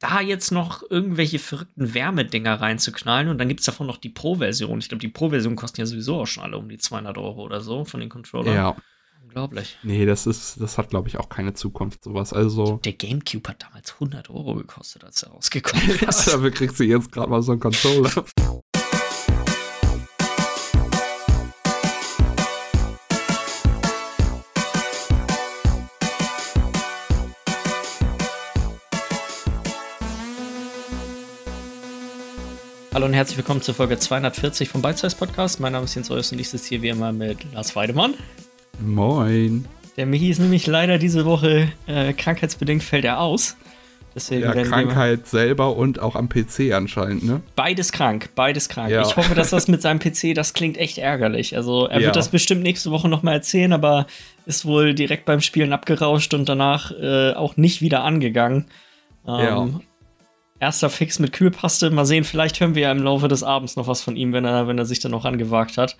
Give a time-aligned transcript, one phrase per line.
[0.00, 4.78] da jetzt noch irgendwelche verrückten Wärmedinger reinzuknallen und dann gibt es davon noch die Pro-Version.
[4.78, 7.60] Ich glaube, die Pro-Version kosten ja sowieso auch schon alle um die 200 Euro oder
[7.60, 8.54] so von den Controllern.
[8.54, 8.76] Ja.
[9.22, 9.78] Unglaublich.
[9.82, 12.32] Nee, das ist, das hat, glaube ich, auch keine Zukunft, sowas.
[12.32, 12.80] Also.
[12.84, 16.26] Der GameCube hat damals 100 Euro gekostet, als er rausgekommen ist.
[16.26, 18.24] dafür kriegst du jetzt gerade mal so einen Controller.
[33.00, 35.58] Hallo und herzlich willkommen zur Folge 240 vom Size Podcast.
[35.58, 38.12] Mein Name ist Jens Eus und ich sitze hier wie immer mit Lars Weidemann.
[38.78, 39.64] Moin.
[39.96, 43.56] Der Michi ist nämlich leider diese Woche äh, krankheitsbedingt fällt er aus.
[44.14, 47.40] Deswegen ja, Krankheit selber und auch am PC anscheinend, ne?
[47.56, 48.90] Beides krank, beides krank.
[48.90, 49.00] Ja.
[49.00, 51.56] Ich hoffe, dass das mit seinem PC, das klingt echt ärgerlich.
[51.56, 52.06] Also er ja.
[52.08, 54.08] wird das bestimmt nächste Woche nochmal erzählen, aber
[54.44, 58.66] ist wohl direkt beim Spielen abgerauscht und danach äh, auch nicht wieder angegangen.
[59.26, 59.80] Ähm, ja.
[60.60, 61.90] Erster Fix mit Kühlpaste.
[61.90, 64.44] Mal sehen, vielleicht hören wir ja im Laufe des Abends noch was von ihm, wenn
[64.44, 65.96] er, wenn er sich dann noch angewagt hat.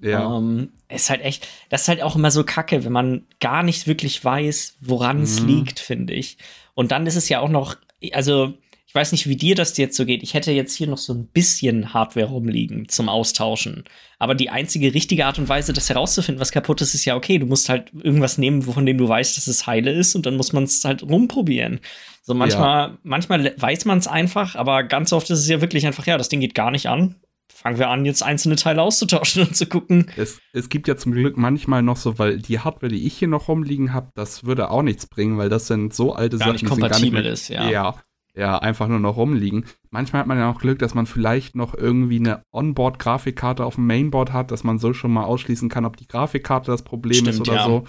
[0.00, 0.36] Ja.
[0.36, 3.86] Ähm, ist halt echt, das ist halt auch immer so kacke, wenn man gar nicht
[3.86, 5.48] wirklich weiß, woran es mhm.
[5.48, 6.38] liegt, finde ich.
[6.74, 7.76] Und dann ist es ja auch noch,
[8.12, 8.54] also
[8.96, 10.22] weiß nicht, wie dir das jetzt so geht.
[10.22, 13.84] Ich hätte jetzt hier noch so ein bisschen Hardware rumliegen zum Austauschen.
[14.18, 17.38] Aber die einzige richtige Art und Weise, das herauszufinden, was kaputt ist, ist ja okay.
[17.38, 20.36] Du musst halt irgendwas nehmen, von dem du weißt, dass es heile ist, und dann
[20.36, 21.80] muss man es halt rumprobieren.
[22.22, 22.98] So manchmal, ja.
[23.04, 26.28] manchmal weiß man es einfach, aber ganz oft ist es ja wirklich einfach, ja, das
[26.28, 27.14] Ding geht gar nicht an.
[27.48, 30.10] Fangen wir an, jetzt einzelne Teile auszutauschen und zu gucken.
[30.16, 33.28] Es, es gibt ja zum Glück manchmal noch so, weil die Hardware, die ich hier
[33.28, 36.52] noch rumliegen habe, das würde auch nichts bringen, weil das sind so alte gar Sachen,
[36.52, 37.70] nicht kompatibel die sind gar nicht mehr, ist, ja.
[37.70, 38.02] Ja,
[38.36, 39.64] ja, einfach nur noch rumliegen.
[39.90, 43.86] Manchmal hat man ja auch Glück, dass man vielleicht noch irgendwie eine Onboard-Grafikkarte auf dem
[43.86, 47.30] Mainboard hat, dass man so schon mal ausschließen kann, ob die Grafikkarte das Problem Stimmt,
[47.30, 47.64] ist oder ja.
[47.64, 47.84] so.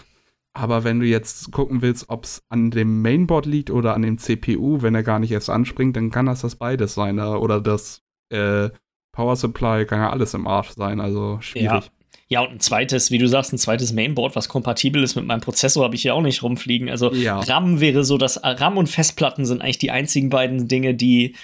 [0.53, 4.17] Aber wenn du jetzt gucken willst, ob es an dem Mainboard liegt oder an dem
[4.17, 7.19] CPU, wenn er gar nicht erst anspringt, dann kann das das beides sein.
[7.19, 8.69] Oder das äh,
[9.11, 10.99] Power Supply kann ja alles im Arsch sein.
[10.99, 11.85] Also schwierig.
[11.85, 11.96] Ja.
[12.29, 15.39] Ja, und ein zweites, wie du sagst, ein zweites Mainboard, was kompatibel ist mit meinem
[15.39, 16.89] Prozessor, habe ich hier auch nicht rumfliegen.
[16.89, 17.39] Also ja.
[17.39, 21.35] RAM wäre so, dass RAM und Festplatten sind eigentlich die einzigen beiden Dinge, die,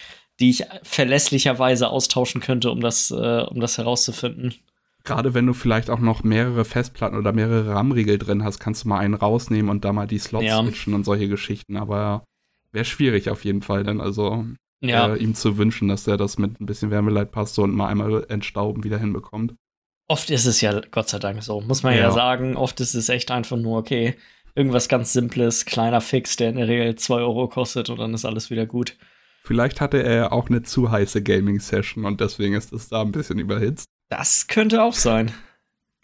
[0.42, 4.56] die ich verlässlicherweise austauschen könnte, um das, äh, um das herauszufinden.
[5.06, 8.90] Gerade wenn du vielleicht auch noch mehrere Festplatten oder mehrere RAM-Riegel drin hast, kannst du
[8.90, 10.62] mal einen rausnehmen und da mal die Slots ja.
[10.62, 11.78] switchen und solche Geschichten.
[11.78, 12.24] Aber
[12.72, 14.02] wäre schwierig auf jeden Fall dann.
[14.02, 14.46] Also
[14.82, 15.14] ja.
[15.14, 18.84] äh, ihm zu wünschen, dass er das mit ein bisschen Wärmeleitpaste und mal einmal entstauben
[18.84, 19.56] wieder hinbekommt.
[20.08, 22.58] Oft ist es ja Gott sei Dank so, muss man ja, ja sagen.
[22.58, 24.16] Oft ist es echt einfach nur, okay,
[24.56, 28.25] irgendwas ganz Simples, kleiner Fix, der in der Regel 2 Euro kostet und dann ist
[28.25, 28.97] alles wieder gut.
[29.44, 33.40] Vielleicht hatte er auch eine zu heiße Gaming-Session und deswegen ist es da ein bisschen
[33.40, 33.88] überhitzt.
[34.09, 35.34] Das könnte auch sein.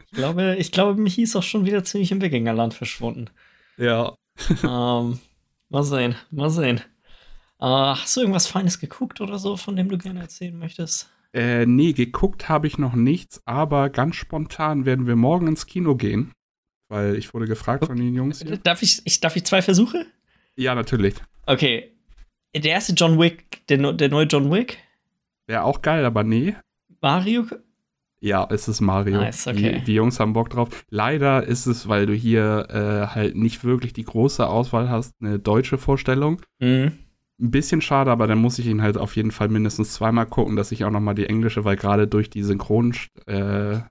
[0.06, 3.30] Ich glaube, ich glaube, mich hieß auch schon wieder ziemlich im Wikingerland verschwunden.
[3.78, 4.16] Ja.
[4.64, 5.20] ähm,
[5.70, 6.82] mal sehen, mal sehen.
[7.60, 11.10] Äh, hast du irgendwas Feines geguckt oder so, von dem du gerne erzählen möchtest?
[11.34, 15.96] Äh, nee, geguckt habe ich noch nichts, aber ganz spontan werden wir morgen ins Kino
[15.96, 16.32] gehen.
[16.90, 18.42] Weil ich wurde gefragt von den Jungs.
[18.42, 18.58] Hier.
[18.58, 20.08] Darf ich, ich, darf ich zwei Versuche?
[20.56, 21.16] Ja, natürlich.
[21.46, 21.92] Okay.
[22.56, 24.80] Der erste John Wick, der, der neue John Wick?
[25.46, 26.56] Wäre auch geil, aber nee.
[27.00, 27.46] Mario?
[28.22, 29.22] Ja, es ist Mario.
[29.22, 29.76] Nice, okay.
[29.76, 30.70] die, die, Jungs haben Bock drauf.
[30.90, 35.40] Leider ist es, weil du hier äh, halt nicht wirklich die große Auswahl hast, eine
[35.40, 36.42] deutsche Vorstellung.
[36.60, 36.98] Mhm.
[37.42, 40.56] Ein bisschen schade, aber dann muss ich ihn halt auf jeden Fall mindestens zweimal gucken,
[40.56, 43.86] dass ich auch noch mal die englische, weil gerade durch die Synchronsprecher,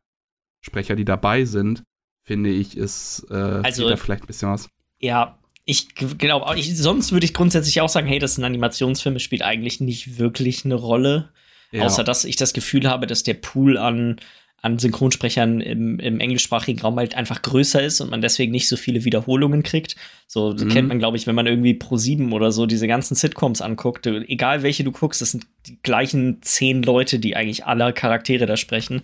[0.67, 1.83] äh, die dabei sind,
[2.25, 4.69] finde ich, ist äh, also, da vielleicht ein bisschen was.
[5.01, 9.23] Ja, ich glaube, sonst würde ich grundsätzlich auch sagen, hey, das ist ein Animationsfilm, es
[9.23, 11.31] spielt eigentlich nicht wirklich eine Rolle.
[11.73, 11.85] Ja.
[11.85, 14.17] Außer dass ich das Gefühl habe, dass der Pool an,
[14.61, 18.77] an Synchronsprechern im, im englischsprachigen Raum halt einfach größer ist und man deswegen nicht so
[18.77, 19.95] viele Wiederholungen kriegt.
[20.27, 20.69] So mhm.
[20.69, 24.07] kennt man, glaube ich, wenn man irgendwie Pro 7 oder so diese ganzen Sitcoms anguckt,
[24.07, 28.57] egal welche du guckst, das sind die gleichen zehn Leute, die eigentlich alle Charaktere da
[28.57, 29.03] sprechen.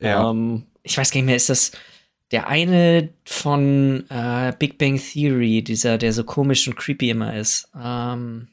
[0.00, 0.30] Ja.
[0.30, 1.72] Ähm, ich weiß gar nicht mehr, ist das
[2.30, 7.68] der eine von äh, Big Bang Theory, dieser, der so komisch und creepy immer ist.
[7.80, 8.48] Ähm,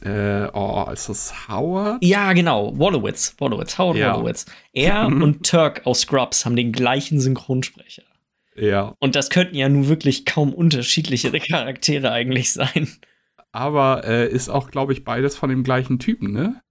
[0.00, 2.02] äh, oh, ist das Howard?
[2.02, 2.78] Ja, genau.
[2.78, 3.34] Wallowitz.
[3.38, 3.78] Wallowitz.
[3.78, 4.14] Howard ja.
[4.14, 4.46] Wallowitz.
[4.72, 8.02] Er und Turk aus Scrubs haben den gleichen Synchronsprecher.
[8.54, 8.94] Ja.
[8.98, 12.88] Und das könnten ja nun wirklich kaum unterschiedliche Charaktere eigentlich sein.
[13.52, 16.62] Aber äh, ist auch, glaube ich, beides von dem gleichen Typen, ne?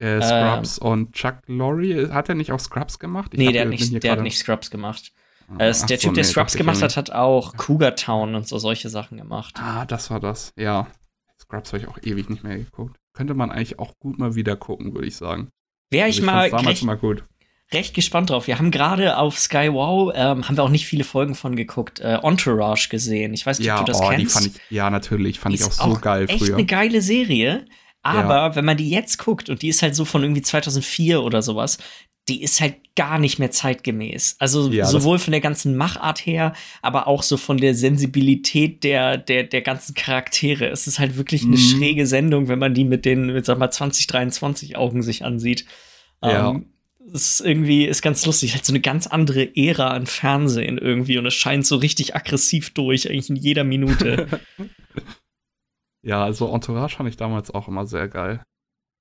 [0.00, 2.12] Äh, Scrubs ähm, und Chuck Lorre.
[2.12, 3.32] Hat er nicht auch Scrubs gemacht?
[3.32, 5.12] Ich nee, der, hat nicht, der hat nicht Scrubs gemacht.
[5.48, 8.48] Ah, äh, der so, Typ, der nee, Scrubs gemacht hat, hat auch Cougar Town und
[8.48, 9.54] so solche Sachen gemacht.
[9.58, 10.88] Ah, das war das, ja.
[11.44, 12.96] Scrubs habe ich auch ewig nicht mehr geguckt.
[13.12, 15.50] Könnte man eigentlich auch gut mal wieder gucken, würde ich sagen.
[15.90, 17.24] Wäre ich, also ich mal, recht, mal gut.
[17.72, 18.46] recht gespannt drauf.
[18.46, 22.00] Wir haben gerade auf Sky Wow, ähm, haben wir auch nicht viele Folgen von geguckt,
[22.00, 23.32] äh, Entourage gesehen.
[23.34, 24.40] Ich weiß nicht, ja, ob du das oh, kennst.
[24.40, 25.38] Die fand ich, ja, natürlich.
[25.38, 26.48] Fand die ich auch so auch geil echt früher.
[26.48, 27.66] Echt eine geile Serie.
[28.02, 28.56] Aber ja.
[28.56, 31.78] wenn man die jetzt guckt und die ist halt so von irgendwie 2004 oder sowas,
[32.28, 34.36] die ist halt gar nicht mehr zeitgemäß.
[34.38, 39.18] Also ja, sowohl von der ganzen Machart her, aber auch so von der Sensibilität der,
[39.18, 40.68] der, der ganzen Charaktere.
[40.68, 41.58] Es ist halt wirklich eine mhm.
[41.58, 45.66] schräge Sendung, wenn man die mit den, mit, sag mal, 2023 Augen sich ansieht.
[46.22, 46.50] Ja.
[46.50, 46.66] Ähm,
[47.12, 51.18] es ist irgendwie, ist ganz lustig, halt so eine ganz andere Ära an Fernsehen irgendwie
[51.18, 54.40] und es scheint so richtig aggressiv durch, eigentlich in jeder Minute.
[56.02, 58.42] ja, also Entourage fand ich damals auch immer sehr geil.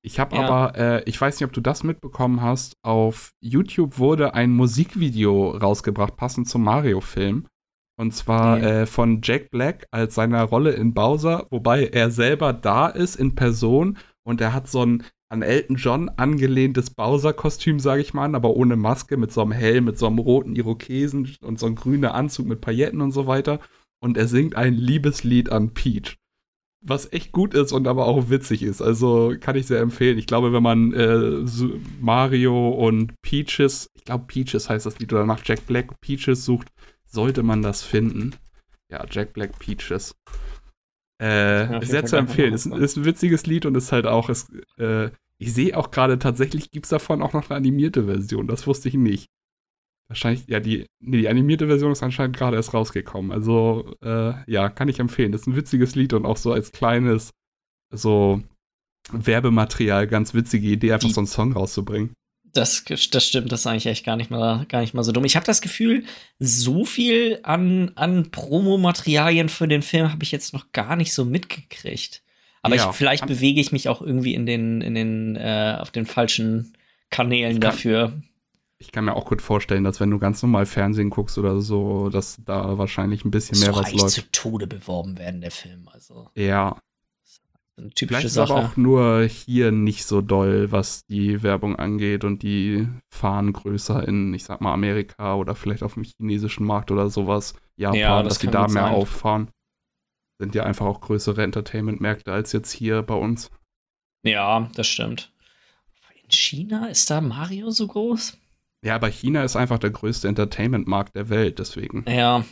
[0.06, 0.44] Ich habe ja.
[0.44, 5.52] aber, äh, ich weiß nicht, ob du das mitbekommen hast, auf YouTube wurde ein Musikvideo
[5.52, 7.48] rausgebracht, passend zum Mario-Film.
[7.96, 8.82] Und zwar okay.
[8.82, 13.36] äh, von Jack Black als seiner Rolle in Bowser, wobei er selber da ist in
[13.36, 18.56] Person und er hat so ein an Elton John angelehntes Bowser-Kostüm, sage ich mal, aber
[18.56, 22.06] ohne Maske, mit so einem Helm, mit so einem roten Irokesen und so einem grünen
[22.06, 23.60] Anzug mit Pailletten und so weiter.
[24.00, 26.18] Und er singt ein Liebeslied an Peach
[26.84, 28.82] was echt gut ist und aber auch witzig ist.
[28.82, 30.18] Also kann ich sehr empfehlen.
[30.18, 31.46] Ich glaube, wenn man äh,
[32.02, 36.68] Mario und Peaches, ich glaube Peaches heißt das Lied, oder nach Jack Black Peaches sucht,
[37.06, 38.36] sollte man das finden.
[38.92, 40.16] Ja, Jack Black Peaches.
[41.20, 42.54] Äh, sehr zu empfehlen.
[42.54, 46.20] Ist, ist ein witziges Lied und ist halt auch, ist, äh, ich sehe auch gerade
[46.20, 48.48] tatsächlich gibt es davon auch noch eine animierte Version.
[48.48, 49.30] Das wusste ich nicht.
[50.08, 53.32] Wahrscheinlich, ja, die, nee, die animierte Version ist anscheinend gerade erst rausgekommen.
[53.32, 55.32] Also, äh, ja, kann ich empfehlen.
[55.32, 57.32] Das ist ein witziges Lied und auch so als kleines,
[57.92, 58.44] so
[59.12, 62.14] Werbematerial, ganz witzige Idee, einfach die, so einen Song rauszubringen.
[62.54, 65.26] Das, das stimmt, das ist eigentlich echt gar nicht mal, gar nicht mal so dumm.
[65.26, 66.04] Ich habe das Gefühl,
[66.38, 71.26] so viel an, an Promomaterialien für den Film habe ich jetzt noch gar nicht so
[71.26, 72.22] mitgekriegt.
[72.62, 75.92] Aber ja, ich, vielleicht bewege ich mich auch irgendwie in den, in den, äh, auf
[75.92, 76.74] den falschen
[77.10, 78.22] Kanälen dafür
[78.84, 82.10] ich kann mir auch gut vorstellen, dass wenn du ganz normal Fernsehen guckst oder so,
[82.10, 84.10] dass da wahrscheinlich ein bisschen mehr was läuft.
[84.10, 85.88] zu Tode beworben werden, der Film.
[85.92, 86.30] Also.
[86.36, 86.78] Ja.
[87.76, 88.54] Eine typische Vielleicht ist Sache.
[88.54, 94.08] aber auch nur hier nicht so doll, was die Werbung angeht und die fahren größer
[94.08, 97.56] in, ich sag mal, Amerika oder vielleicht auf dem chinesischen Markt oder sowas.
[97.76, 98.94] Japan, ja, das dass die da mehr sein.
[98.94, 99.50] auffahren.
[100.40, 103.50] Sind ja einfach auch größere Entertainment-Märkte als jetzt hier bei uns.
[104.24, 105.32] Ja, das stimmt.
[106.24, 108.38] In China ist da Mario so groß?
[108.84, 112.04] Ja, aber China ist einfach der größte Entertainment-Markt der Welt, deswegen.
[112.08, 112.46] Ja.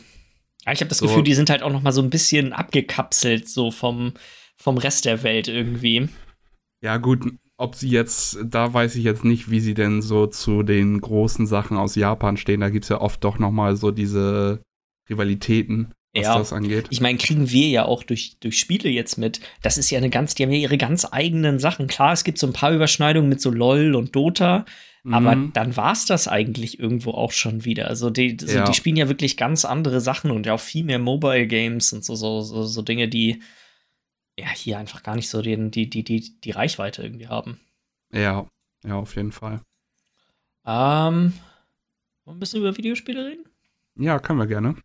[0.70, 1.06] Ich habe das so.
[1.06, 4.14] Gefühl, die sind halt auch noch mal so ein bisschen abgekapselt, so vom,
[4.56, 6.08] vom Rest der Welt irgendwie.
[6.82, 10.62] Ja, gut, ob sie jetzt, da weiß ich jetzt nicht, wie sie denn so zu
[10.62, 12.60] den großen Sachen aus Japan stehen.
[12.60, 14.62] Da gibt es ja oft doch noch mal so diese
[15.10, 16.38] Rivalitäten, was ja.
[16.38, 16.86] das angeht.
[16.90, 19.40] Ich meine, kriegen wir ja auch durch, durch Spiele jetzt mit.
[19.62, 21.88] Das ist ja eine ganz, die haben ja ihre ganz eigenen Sachen.
[21.88, 24.64] Klar, es gibt so ein paar Überschneidungen mit so LOL und Dota,
[25.10, 25.52] aber mhm.
[25.52, 27.88] dann war es das eigentlich irgendwo auch schon wieder.
[27.88, 28.64] Also die, so, ja.
[28.64, 32.04] die spielen ja wirklich ganz andere Sachen und ja auch viel mehr Mobile Games und
[32.04, 33.42] so, so, so, so Dinge, die
[34.38, 37.60] ja hier einfach gar nicht so den, die, die, die, die Reichweite irgendwie haben.
[38.12, 38.46] Ja,
[38.84, 39.60] ja, auf jeden Fall.
[40.64, 41.32] Ähm, wollen
[42.24, 43.44] wir ein bisschen über Videospiele reden?
[43.96, 44.76] Ja, können wir gerne.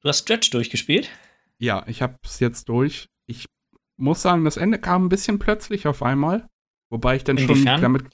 [0.00, 1.10] Du hast Stretch durchgespielt?
[1.58, 3.08] Ja, ich hab's jetzt durch.
[3.26, 3.46] Ich
[3.96, 6.48] muss sagen, das Ende kam ein bisschen plötzlich auf einmal.
[6.90, 7.80] Wobei ich dann Inwiefern?
[7.80, 8.04] schon damit.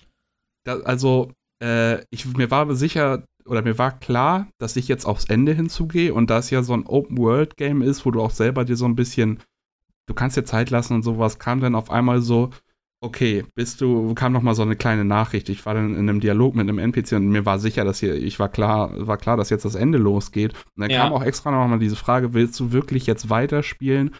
[0.64, 1.32] Da, also,
[1.62, 6.12] äh, ich, mir war sicher oder mir war klar, dass ich jetzt aufs Ende hinzugehe
[6.12, 8.96] und da es ja so ein Open-World-Game ist, wo du auch selber dir so ein
[8.96, 9.40] bisschen,
[10.06, 12.50] du kannst dir Zeit lassen und sowas, kam dann auf einmal so,
[13.00, 15.48] okay, bist du, kam noch mal so eine kleine Nachricht.
[15.48, 18.14] Ich war dann in einem Dialog mit einem NPC und mir war sicher, dass hier,
[18.14, 20.52] ich war klar, war klar, dass jetzt das Ende losgeht.
[20.52, 21.02] Und dann ja.
[21.02, 24.14] kam auch extra noch mal diese Frage, willst du wirklich jetzt weiterspielen?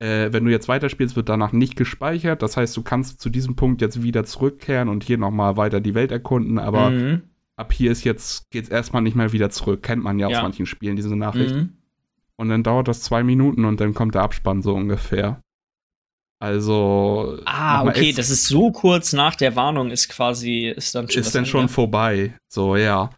[0.00, 2.42] Äh, wenn du jetzt weiterspielst, wird danach nicht gespeichert.
[2.42, 5.94] Das heißt, du kannst zu diesem Punkt jetzt wieder zurückkehren und hier nochmal weiter die
[5.94, 7.22] Welt erkunden, aber mhm.
[7.56, 9.82] ab hier ist jetzt, geht's erstmal nicht mehr wieder zurück.
[9.82, 10.38] Kennt man ja, ja.
[10.38, 11.54] aus manchen Spielen, diese Nachricht.
[11.54, 11.74] Mhm.
[12.36, 15.42] Und dann dauert das zwei Minuten und dann kommt der Abspann so ungefähr.
[16.38, 17.38] Also.
[17.44, 21.20] Ah, okay, das ist so kurz nach der Warnung, ist quasi, ist dann schon.
[21.20, 22.34] Ist dann schon vorbei.
[22.48, 23.10] So, ja.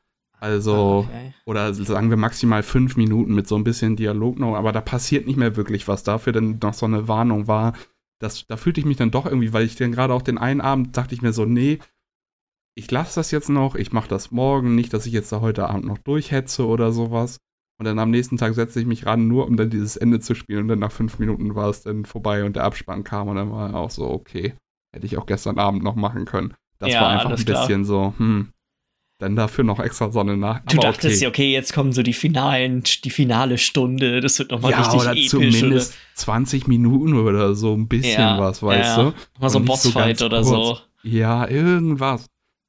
[0.42, 1.32] Also, okay.
[1.46, 5.24] oder sagen wir maximal fünf Minuten mit so ein bisschen Dialog noch, aber da passiert
[5.24, 6.02] nicht mehr wirklich was.
[6.02, 7.74] Dafür denn noch so eine Warnung war,
[8.18, 10.60] das, da fühlte ich mich dann doch irgendwie, weil ich dann gerade auch den einen
[10.60, 11.78] Abend dachte ich mir so, nee,
[12.74, 15.68] ich lasse das jetzt noch, ich mache das morgen, nicht, dass ich jetzt da heute
[15.68, 17.38] Abend noch durchhetze oder sowas.
[17.78, 20.34] Und dann am nächsten Tag setze ich mich ran, nur um dann dieses Ende zu
[20.34, 20.62] spielen.
[20.62, 23.52] Und dann nach fünf Minuten war es dann vorbei und der Abspann kam und dann
[23.52, 24.54] war auch so, okay,
[24.92, 26.54] hätte ich auch gestern Abend noch machen können.
[26.78, 27.84] Das ja, war einfach ein bisschen klar.
[27.84, 28.52] so, hm,
[29.22, 30.60] dann dafür noch extra Sonne nach.
[30.66, 31.22] Du dachtest okay.
[31.22, 35.00] ja, okay, jetzt kommen so die finalen, die finale Stunde, das wird nochmal ja, richtig
[35.00, 35.28] oder episch.
[35.28, 39.04] Zumindest oder 20 Minuten oder so ein bisschen ja, was, weißt ja.
[39.04, 39.14] du?
[39.40, 40.78] Mal so ein Bossfight so oder so.
[41.04, 42.26] Ja, irgendwas.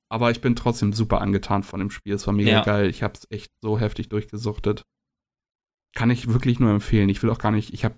[0.10, 2.14] Aber ich bin trotzdem super angetan von dem Spiel.
[2.14, 2.64] Es war mega ja.
[2.64, 2.88] geil.
[2.88, 4.84] Ich hab's echt so heftig durchgesuchtet.
[5.96, 7.10] Kann ich wirklich nur empfehlen.
[7.10, 7.96] Ich will auch gar nicht, ich habe,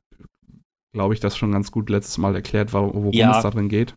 [0.93, 3.95] glaube ich, das schon ganz gut letztes Mal erklärt, worum es da drin geht.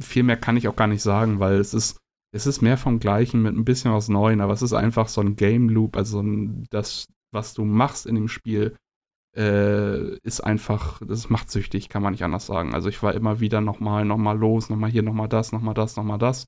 [0.00, 2.00] viel mehr kann ich auch gar nicht sagen, weil es ist,
[2.34, 5.20] es ist mehr vom Gleichen mit ein bisschen was Neuem, aber es ist einfach so
[5.20, 8.76] ein Game Loop, also ein, das, was du machst in dem Spiel,
[9.36, 12.74] äh, ist einfach, das macht süchtig, kann man nicht anders sagen.
[12.74, 16.18] Also ich war immer wieder nochmal, nochmal los, nochmal hier, nochmal das, nochmal das, nochmal
[16.18, 16.46] das.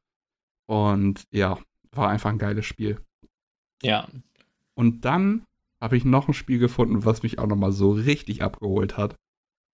[0.69, 1.57] Und ja,
[1.93, 3.01] war einfach ein geiles Spiel.
[3.81, 4.09] Ja.
[4.75, 5.45] Und dann
[5.81, 9.15] habe ich noch ein Spiel gefunden, was mich auch nochmal so richtig abgeholt hat.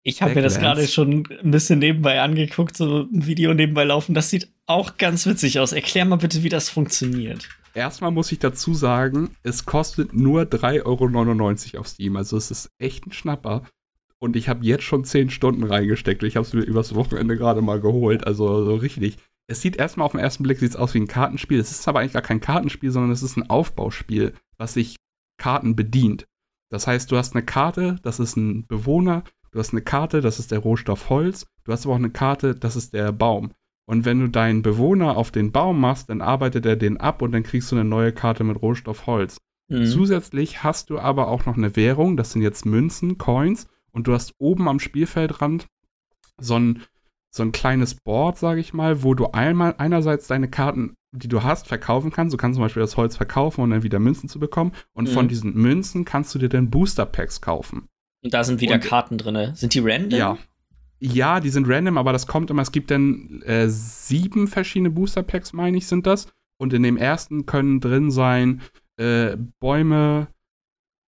[0.04, 4.14] Ich habe mir das gerade schon ein bisschen nebenbei angeguckt, so ein Video nebenbei laufen.
[4.14, 5.72] Das sieht auch ganz witzig aus.
[5.72, 7.48] Erklär mal bitte, wie das funktioniert.
[7.74, 12.16] Erstmal muss ich dazu sagen, es kostet nur 3,99 Euro auf Steam.
[12.16, 13.62] Also es ist echt ein Schnapper.
[14.18, 16.22] Und ich habe jetzt schon 10 Stunden reingesteckt.
[16.22, 18.26] Ich habe es mir übers Wochenende gerade mal geholt.
[18.26, 19.16] Also so richtig.
[19.48, 21.58] Es sieht erstmal auf den ersten Blick sieht's aus wie ein Kartenspiel.
[21.58, 24.96] Es ist aber eigentlich gar kein Kartenspiel, sondern es ist ein Aufbauspiel, was sich
[25.38, 26.26] Karten bedient.
[26.70, 30.38] Das heißt, du hast eine Karte, das ist ein Bewohner, du hast eine Karte, das
[30.38, 33.52] ist der Rohstoff Holz, du hast aber auch eine Karte, das ist der Baum.
[33.86, 37.32] Und wenn du deinen Bewohner auf den Baum machst, dann arbeitet er den ab und
[37.32, 39.38] dann kriegst du eine neue Karte mit Rohstoff Holz.
[39.68, 39.86] Mhm.
[39.86, 44.14] Zusätzlich hast du aber auch noch eine Währung, das sind jetzt Münzen, Coins, und du
[44.14, 45.66] hast oben am Spielfeldrand
[46.40, 46.82] so ein,
[47.30, 51.42] so ein kleines Board, sage ich mal, wo du einmal einerseits deine Karten die du
[51.42, 52.32] hast, verkaufen kannst.
[52.32, 54.72] Du kannst zum Beispiel das Holz verkaufen und dann wieder Münzen zu bekommen.
[54.94, 55.12] Und mhm.
[55.12, 57.88] von diesen Münzen kannst du dir dann Booster Packs kaufen.
[58.22, 59.54] Und da sind wieder und, Karten drin.
[59.54, 60.18] Sind die random?
[60.18, 60.38] Ja.
[61.04, 62.62] Ja, die sind random, aber das kommt immer.
[62.62, 66.28] Es gibt dann äh, sieben verschiedene Booster Packs, meine ich, sind das.
[66.60, 68.62] Und in dem ersten können drin sein
[68.98, 70.28] äh, Bäume,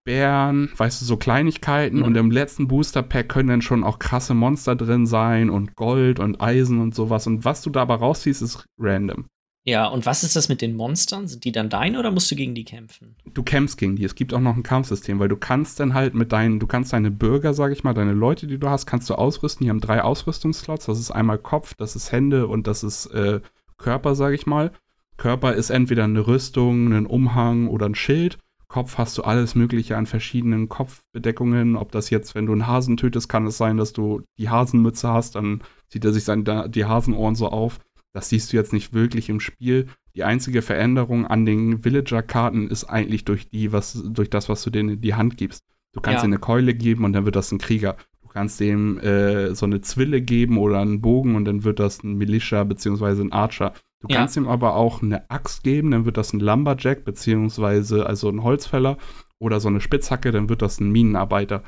[0.04, 1.98] Bären, weißt du, so Kleinigkeiten.
[1.98, 2.02] Mhm.
[2.04, 6.20] Und im letzten Booster Pack können dann schon auch krasse Monster drin sein und Gold
[6.20, 7.26] und Eisen und sowas.
[7.26, 9.26] Und was du dabei rausziehst, ist random.
[9.64, 11.28] Ja, und was ist das mit den Monstern?
[11.28, 13.14] Sind die dann deine oder musst du gegen die kämpfen?
[13.26, 14.04] Du kämpfst gegen die.
[14.04, 16.94] Es gibt auch noch ein Kampfsystem, weil du kannst dann halt mit deinen, du kannst
[16.94, 19.64] deine Bürger, sag ich mal, deine Leute, die du hast, kannst du ausrüsten.
[19.64, 20.86] Die haben drei Ausrüstungsslots.
[20.86, 23.40] Das ist einmal Kopf, das ist Hände und das ist äh,
[23.76, 24.72] Körper, sag ich mal.
[25.18, 28.38] Körper ist entweder eine Rüstung, ein Umhang oder ein Schild.
[28.68, 31.76] Kopf hast du alles Mögliche an verschiedenen Kopfbedeckungen.
[31.76, 35.08] Ob das jetzt, wenn du einen Hasen tötest, kann es sein, dass du die Hasenmütze
[35.08, 37.80] hast, dann zieht er sich sein, die Hasenohren so auf.
[38.12, 39.86] Das siehst du jetzt nicht wirklich im Spiel.
[40.14, 44.70] Die einzige Veränderung an den Villager-Karten ist eigentlich durch die, was, durch das, was du
[44.70, 45.64] denen in die Hand gibst.
[45.92, 46.24] Du kannst ja.
[46.24, 47.96] ihm eine Keule geben und dann wird das ein Krieger.
[48.22, 52.02] Du kannst dem äh, so eine Zwille geben oder einen Bogen und dann wird das
[52.02, 53.22] ein Militia bzw.
[53.22, 53.72] ein Archer.
[54.00, 54.16] Du ja.
[54.16, 58.02] kannst ihm aber auch eine Axt geben, dann wird das ein Lumberjack bzw.
[58.02, 58.96] also ein Holzfäller
[59.38, 61.64] oder so eine Spitzhacke, dann wird das ein Minenarbeiter.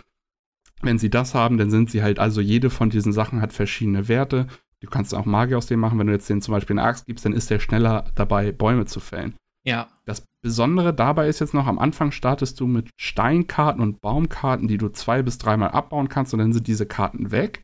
[0.82, 4.08] Wenn sie das haben, dann sind sie halt, also jede von diesen Sachen hat verschiedene
[4.08, 4.46] Werte.
[4.82, 5.98] Du kannst auch Magier aus dem machen.
[5.98, 8.84] Wenn du jetzt den zum Beispiel eine Axt gibst, dann ist der schneller dabei, Bäume
[8.84, 9.34] zu fällen.
[9.64, 9.88] Ja.
[10.06, 14.78] Das Besondere dabei ist jetzt noch, am Anfang startest du mit Steinkarten und Baumkarten, die
[14.78, 17.62] du zwei bis dreimal abbauen kannst und dann sind diese Karten weg.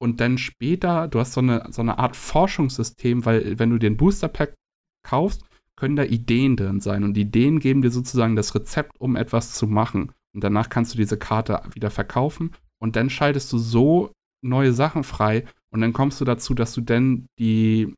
[0.00, 3.96] Und dann später, du hast so eine, so eine Art Forschungssystem, weil wenn du den
[3.96, 4.54] Booster Pack
[5.04, 5.44] kaufst,
[5.76, 7.02] können da Ideen drin sein.
[7.02, 10.12] Und Ideen geben dir sozusagen das Rezept, um etwas zu machen.
[10.32, 12.52] Und danach kannst du diese Karte wieder verkaufen.
[12.80, 16.80] Und dann schaltest du so neue Sachen frei und dann kommst du dazu, dass du
[16.80, 17.94] dann die,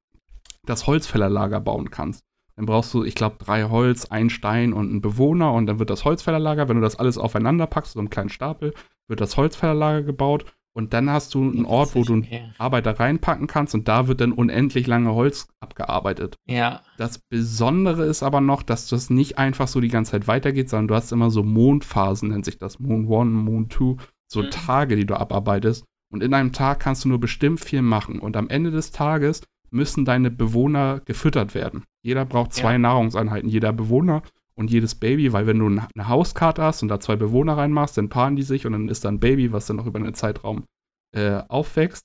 [0.65, 2.25] das Holzfällerlager bauen kannst.
[2.57, 5.91] Dann brauchst du, ich glaube, drei Holz, ein Stein und einen Bewohner und dann wird
[5.91, 8.75] das Holzfällerlager, wenn du das alles aufeinander packst, so einen kleinen Stapel,
[9.09, 13.47] wird das Holzfällerlager gebaut und dann hast du einen Ort, wo du einen Arbeiter reinpacken
[13.47, 16.37] kannst und da wird dann unendlich lange Holz abgearbeitet.
[16.47, 16.83] Ja.
[16.99, 20.89] Das Besondere ist aber noch, dass das nicht einfach so die ganze Zeit weitergeht, sondern
[20.89, 22.79] du hast immer so Mondphasen, nennt sich das.
[22.79, 24.51] Moon 1, Moon 2, so mhm.
[24.51, 25.85] Tage, die du abarbeitest.
[26.15, 28.21] Und in einem Tag kannst du nur bestimmt viel machen.
[28.21, 29.43] Und am Ende des Tages
[29.73, 31.83] müssen deine Bewohner gefüttert werden.
[32.03, 32.79] Jeder braucht zwei ja.
[32.79, 34.23] Nahrungseinheiten, jeder Bewohner
[34.55, 38.11] und jedes Baby, weil wenn du eine Hauskarte hast und da zwei Bewohner reinmachst, dann
[38.11, 40.63] paaren die sich und dann ist da ein Baby, was dann noch über einen Zeitraum
[41.11, 42.05] äh, aufwächst.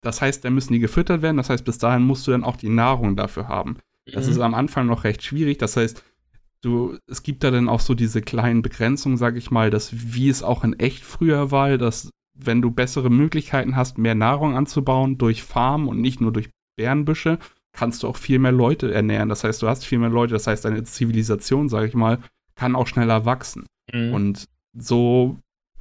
[0.00, 1.36] Das heißt, dann müssen die gefüttert werden.
[1.36, 3.76] Das heißt, bis dahin musst du dann auch die Nahrung dafür haben.
[4.04, 4.32] Das mhm.
[4.32, 5.58] ist am Anfang noch recht schwierig.
[5.58, 6.02] Das heißt,
[6.60, 10.28] du, es gibt da dann auch so diese kleinen Begrenzungen, sag ich mal, dass wie
[10.28, 15.18] es auch in echt früher war, dass wenn du bessere Möglichkeiten hast, mehr Nahrung anzubauen
[15.18, 17.38] durch Farmen und nicht nur durch Bärenbüsche,
[17.72, 19.28] kannst du auch viel mehr Leute ernähren.
[19.28, 22.18] Das heißt, du hast viel mehr Leute, das heißt, deine Zivilisation, sage ich mal,
[22.54, 23.66] kann auch schneller wachsen.
[23.92, 24.14] Mhm.
[24.14, 24.44] Und
[24.76, 25.38] so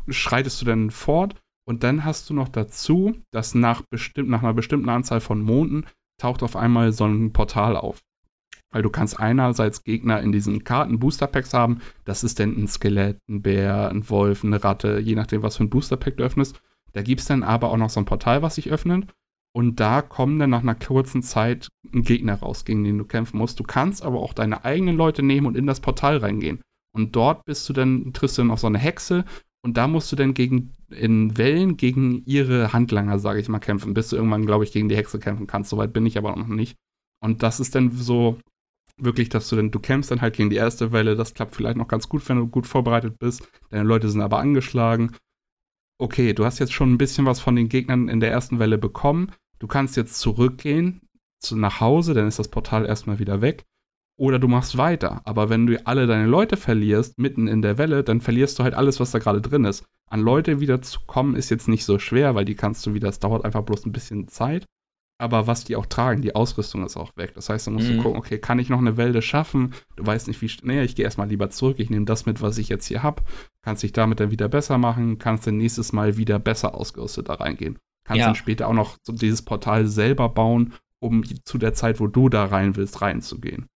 [0.10, 4.54] schreitest du dann fort und dann hast du noch dazu, dass nach, bestimmt, nach einer
[4.54, 5.86] bestimmten Anzahl von Monden
[6.20, 8.02] taucht auf einmal so ein Portal auf.
[8.74, 11.80] Weil du kannst einerseits Gegner in diesen Karten Booster Packs haben.
[12.04, 15.64] Das ist dann ein Skelett, ein Bär, ein Wolf, eine Ratte, je nachdem, was für
[15.64, 16.60] ein Booster Pack du öffnest.
[16.92, 19.08] Da gibt es dann aber auch noch so ein Portal, was sich öffnet.
[19.56, 23.38] Und da kommen dann nach einer kurzen Zeit ein Gegner raus, gegen den du kämpfen
[23.38, 23.60] musst.
[23.60, 26.62] Du kannst aber auch deine eigenen Leute nehmen und in das Portal reingehen.
[26.96, 29.26] Und dort bist du dann, triffst du dann auf so eine Hexe
[29.66, 33.94] Und da musst du dann gegen, in Wellen gegen ihre Handlanger, sage ich mal, kämpfen,
[33.94, 35.70] bis du irgendwann, glaube ich, gegen die Hexe kämpfen kannst.
[35.70, 36.76] Soweit bin ich aber noch nicht.
[37.22, 38.38] Und das ist dann so
[38.98, 41.16] wirklich, dass du dann, du kämpfst dann halt gegen die erste Welle.
[41.16, 43.48] Das klappt vielleicht noch ganz gut, wenn du gut vorbereitet bist.
[43.70, 45.12] Deine Leute sind aber angeschlagen.
[46.00, 48.78] Okay, du hast jetzt schon ein bisschen was von den Gegnern in der ersten Welle
[48.78, 49.32] bekommen.
[49.60, 51.02] Du kannst jetzt zurückgehen
[51.40, 53.64] zu, nach Hause, dann ist das Portal erstmal wieder weg
[54.18, 55.22] oder du machst weiter.
[55.26, 58.74] Aber wenn du alle deine Leute verlierst, mitten in der Welle, dann verlierst du halt
[58.74, 59.86] alles, was da gerade drin ist.
[60.10, 63.10] An Leute wieder zu kommen, ist jetzt nicht so schwer, weil die kannst du wieder,
[63.10, 64.66] es dauert einfach bloß ein bisschen Zeit.
[65.20, 67.34] Aber was die auch tragen, die Ausrüstung ist auch weg.
[67.36, 67.98] Das heißt, da musst mhm.
[67.98, 69.74] du gucken, okay, kann ich noch eine Welle schaffen?
[69.96, 72.58] Du weißt nicht, wie schnell, ich gehe erstmal lieber zurück, ich nehme das mit, was
[72.58, 73.24] ich jetzt hier habe.
[73.62, 77.36] Kannst dich damit dann wieder besser machen, kannst dann nächstes Mal wieder besser ausgerüstet da
[77.36, 77.78] reingehen.
[78.06, 78.26] Kannst ja.
[78.26, 82.30] dann später auch noch so dieses Portal selber bauen, um zu der Zeit, wo du
[82.30, 83.68] da rein willst, reinzugehen.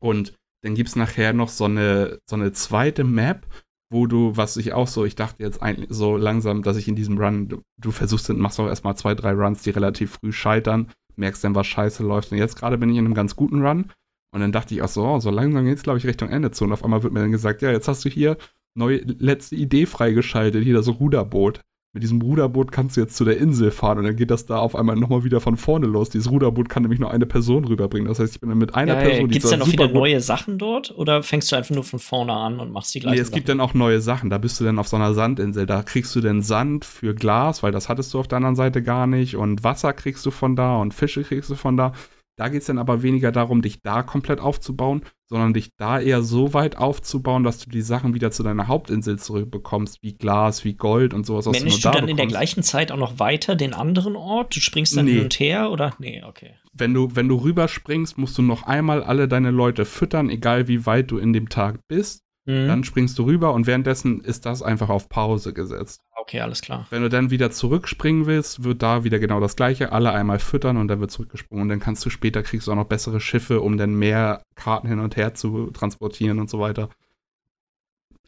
[0.00, 3.46] Und dann gibt es nachher noch so eine, so eine zweite Map,
[3.90, 6.96] wo du, was ich auch so, ich dachte jetzt eigentlich so langsam, dass ich in
[6.96, 10.88] diesem Run, du, du versuchst, machst auch erstmal zwei, drei Runs, die relativ früh scheitern,
[11.16, 12.32] merkst dann, was scheiße läuft.
[12.32, 13.90] Und jetzt gerade bin ich in einem ganz guten Run.
[14.30, 16.50] Und dann dachte ich auch so, oh, so langsam geht es, glaube ich, Richtung Ende
[16.50, 16.64] zu.
[16.64, 18.36] Und auf einmal wird mir dann gesagt, ja, jetzt hast du hier
[18.74, 21.62] neue letzte Idee freigeschaltet, hier das Ruderboot
[21.94, 24.58] mit diesem Ruderboot kannst du jetzt zu der Insel fahren und dann geht das da
[24.58, 26.10] auf einmal nochmal wieder von vorne los.
[26.10, 28.06] Dieses Ruderboot kann nämlich nur eine Person rüberbringen.
[28.06, 29.28] Das heißt, ich bin dann mit einer ja, Person.
[29.28, 32.34] Gibt es denn auch wieder neue Sachen dort oder fängst du einfach nur von vorne
[32.34, 33.14] an und machst die gleichen?
[33.14, 33.36] Nee, es Sachen?
[33.36, 34.28] gibt dann auch neue Sachen.
[34.28, 35.64] Da bist du dann auf so einer Sandinsel.
[35.64, 38.82] Da kriegst du dann Sand für Glas, weil das hattest du auf der anderen Seite
[38.82, 39.36] gar nicht.
[39.36, 41.92] Und Wasser kriegst du von da und Fische kriegst du von da.
[42.38, 46.22] Da geht es dann aber weniger darum, dich da komplett aufzubauen, sondern dich da eher
[46.22, 50.74] so weit aufzubauen, dass du die Sachen wieder zu deiner Hauptinsel zurückbekommst, wie Glas, wie
[50.74, 51.46] Gold und sowas.
[51.46, 52.10] Managst du, du dann bekommst.
[52.10, 54.54] in der gleichen Zeit auch noch weiter den anderen Ort?
[54.54, 55.14] Du springst dann nee.
[55.14, 55.96] hin und her oder?
[55.98, 56.54] Nee, okay.
[56.72, 60.86] Wenn du, wenn du rüberspringst, musst du noch einmal alle deine Leute füttern, egal wie
[60.86, 62.22] weit du in dem Tag bist.
[62.48, 62.66] Mhm.
[62.66, 66.86] Dann springst du rüber und währenddessen ist das einfach auf Pause gesetzt okay, alles klar.
[66.90, 70.76] Wenn du dann wieder zurückspringen willst, wird da wieder genau das gleiche, alle einmal füttern
[70.76, 71.62] und dann wird zurückgesprungen.
[71.62, 74.88] Und dann kannst du später, kriegst du auch noch bessere Schiffe, um dann mehr Karten
[74.88, 76.90] hin und her zu transportieren und so weiter.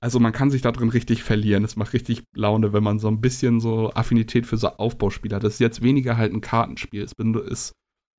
[0.01, 1.63] Also man kann sich da drin richtig verlieren.
[1.63, 5.45] Es macht richtig Laune, wenn man so ein bisschen so Affinität für so Aufbauspiele hat.
[5.45, 7.03] Das ist jetzt weniger halt ein Kartenspiel.
[7.03, 7.13] Es,
[7.51, 7.73] es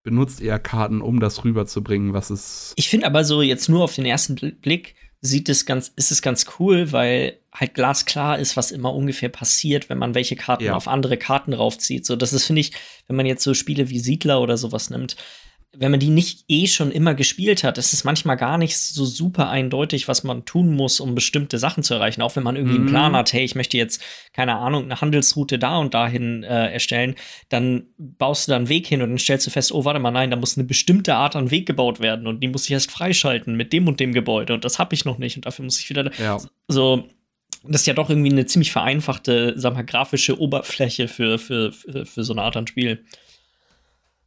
[0.04, 2.74] benutzt eher Karten, um das rüberzubringen, was es.
[2.76, 6.22] Ich finde aber so jetzt nur auf den ersten Blick sieht es ganz, ist es
[6.22, 10.76] ganz cool, weil halt glasklar ist, was immer ungefähr passiert, wenn man welche Karten ja.
[10.76, 12.06] auf andere Karten raufzieht.
[12.06, 12.72] So, das ist, finde ich,
[13.08, 15.16] wenn man jetzt so Spiele wie Siedler oder sowas nimmt,
[15.74, 19.06] wenn man die nicht eh schon immer gespielt hat, ist es manchmal gar nicht so
[19.06, 22.22] super eindeutig, was man tun muss, um bestimmte Sachen zu erreichen.
[22.22, 22.82] Auch wenn man irgendwie mhm.
[22.82, 24.04] einen Plan hat, hey, ich möchte jetzt,
[24.34, 27.16] keine Ahnung, eine Handelsroute da und dahin äh, erstellen,
[27.48, 30.12] dann baust du da einen Weg hin und dann stellst du fest, oh, warte mal,
[30.12, 32.92] nein, da muss eine bestimmte Art an Weg gebaut werden und die muss ich erst
[32.92, 35.80] freischalten mit dem und dem Gebäude und das habe ich noch nicht und dafür muss
[35.80, 36.38] ich wieder ja.
[36.68, 37.08] so
[37.64, 42.08] das ist ja doch irgendwie eine ziemlich vereinfachte, sag mal, grafische Oberfläche für, für, für,
[42.08, 43.06] für so eine Art an Spiel.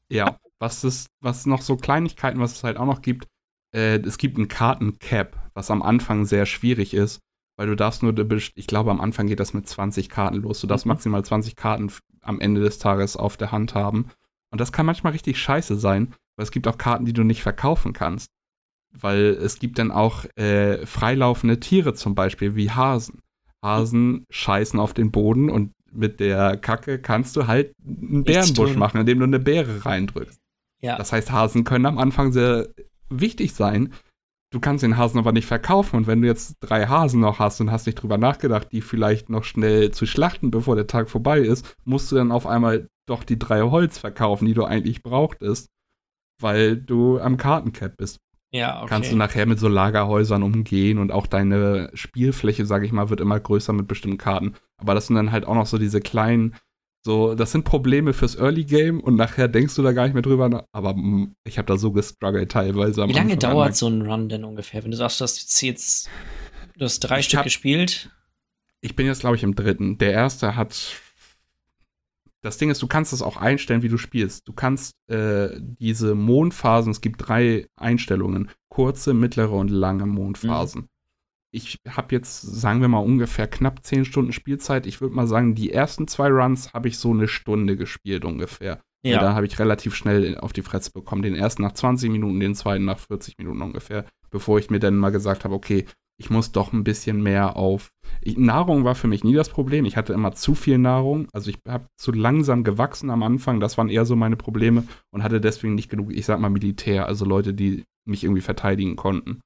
[0.09, 3.27] Ja, was es, was noch so Kleinigkeiten, was es halt auch noch gibt,
[3.75, 7.21] äh, es gibt ein Kartencap, was am Anfang sehr schwierig ist,
[7.57, 8.15] weil du darfst nur,
[8.55, 10.61] ich glaube, am Anfang geht das mit 20 Karten los.
[10.61, 10.93] Du darfst mhm.
[10.93, 14.11] maximal 20 Karten am Ende des Tages auf der Hand haben.
[14.51, 17.43] Und das kann manchmal richtig scheiße sein, weil es gibt auch Karten, die du nicht
[17.43, 18.31] verkaufen kannst.
[18.93, 23.21] Weil es gibt dann auch äh, freilaufende Tiere zum Beispiel, wie Hasen.
[23.65, 29.01] Hasen scheißen auf den Boden und mit der Kacke kannst du halt einen Bärenbusch machen,
[29.01, 30.39] indem du eine Beere reindrückst.
[30.85, 30.99] Ja.
[30.99, 32.69] Das heißt, Hasen können am Anfang sehr
[33.09, 33.95] wichtig sein.
[34.53, 35.97] Du kannst den Hasen aber nicht verkaufen.
[35.97, 39.31] Und wenn du jetzt drei Hasen noch hast und hast nicht drüber nachgedacht, die vielleicht
[39.31, 43.25] noch schnell zu schlachten, bevor der Tag vorbei ist, musst du dann auf einmal doch
[43.25, 45.69] die drei Holz verkaufen, die du eigentlich brauchtest,
[46.39, 48.19] weil du am Kartencap bist.
[48.53, 48.87] Ja, okay.
[48.91, 53.21] Kannst du nachher mit so Lagerhäusern umgehen und auch deine Spielfläche, sage ich mal, wird
[53.23, 54.53] immer größer mit bestimmten Karten.
[54.77, 56.55] Aber das sind dann halt auch noch so diese kleinen
[57.07, 60.23] so, das sind Probleme fürs Early Game und nachher denkst du da gar nicht mehr
[60.23, 60.65] drüber nach.
[60.73, 63.07] Aber mm, ich habe da so gestruggelt teilweise.
[63.07, 64.83] Wie lange Anfang dauert so ein Run denn ungefähr?
[64.83, 66.09] Wenn du sagst, du hast jetzt
[66.77, 68.11] du hast drei ich Stück hab, gespielt.
[68.81, 69.99] Ich bin jetzt, glaube ich, im dritten.
[69.99, 70.95] Der erste hat.
[72.41, 74.49] Das Ding ist, du kannst es auch einstellen, wie du spielst.
[74.49, 80.83] Du kannst äh, diese Mondphasen, es gibt drei Einstellungen: kurze, mittlere und lange Mondphasen.
[80.83, 80.89] Mhm
[81.55, 84.87] ich habe jetzt, sagen wir mal, ungefähr knapp 10 Stunden Spielzeit.
[84.87, 88.81] Ich würde mal sagen, die ersten zwei Runs habe ich so eine Stunde gespielt ungefähr.
[89.07, 89.21] Ja.
[89.21, 91.23] da habe ich relativ schnell auf die Fresse bekommen.
[91.23, 94.97] Den ersten nach 20 Minuten, den zweiten nach 40 Minuten ungefähr, bevor ich mir dann
[94.97, 95.85] mal gesagt habe, okay,
[96.17, 97.91] ich muss doch ein bisschen mehr auf.
[98.23, 99.85] Ich, Nahrung war für mich nie das Problem.
[99.85, 101.29] Ich hatte immer zu viel Nahrung.
[101.33, 103.61] Also ich habe zu langsam gewachsen am Anfang.
[103.61, 107.07] Das waren eher so meine Probleme und hatte deswegen nicht genug, ich sag mal, Militär,
[107.07, 109.41] also Leute, die mich irgendwie verteidigen konnten.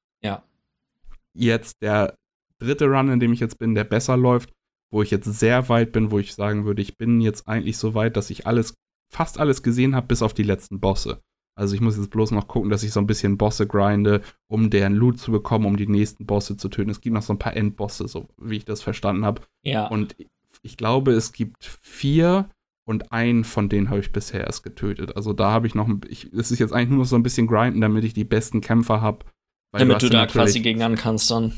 [1.39, 2.15] Jetzt der
[2.59, 4.53] dritte Run, in dem ich jetzt bin, der besser läuft,
[4.91, 7.95] wo ich jetzt sehr weit bin, wo ich sagen würde, ich bin jetzt eigentlich so
[7.95, 8.75] weit, dass ich alles,
[9.13, 11.21] fast alles gesehen habe, bis auf die letzten Bosse.
[11.57, 14.71] Also ich muss jetzt bloß noch gucken, dass ich so ein bisschen Bosse grinde, um
[14.71, 16.91] deren Loot zu bekommen, um die nächsten Bosse zu töten.
[16.91, 19.43] Es gibt noch so ein paar Endbosse, so wie ich das verstanden habe.
[19.63, 19.89] Ja.
[19.89, 20.17] Und
[20.63, 22.49] ich glaube, es gibt vier
[22.87, 25.17] und einen von denen habe ich bisher erst getötet.
[25.17, 27.81] Also da habe ich noch, es ist jetzt eigentlich nur noch so ein bisschen grinden,
[27.81, 29.27] damit ich die besten Kämpfer habe.
[29.73, 31.53] Damit du da quasi gegen an kannst dann.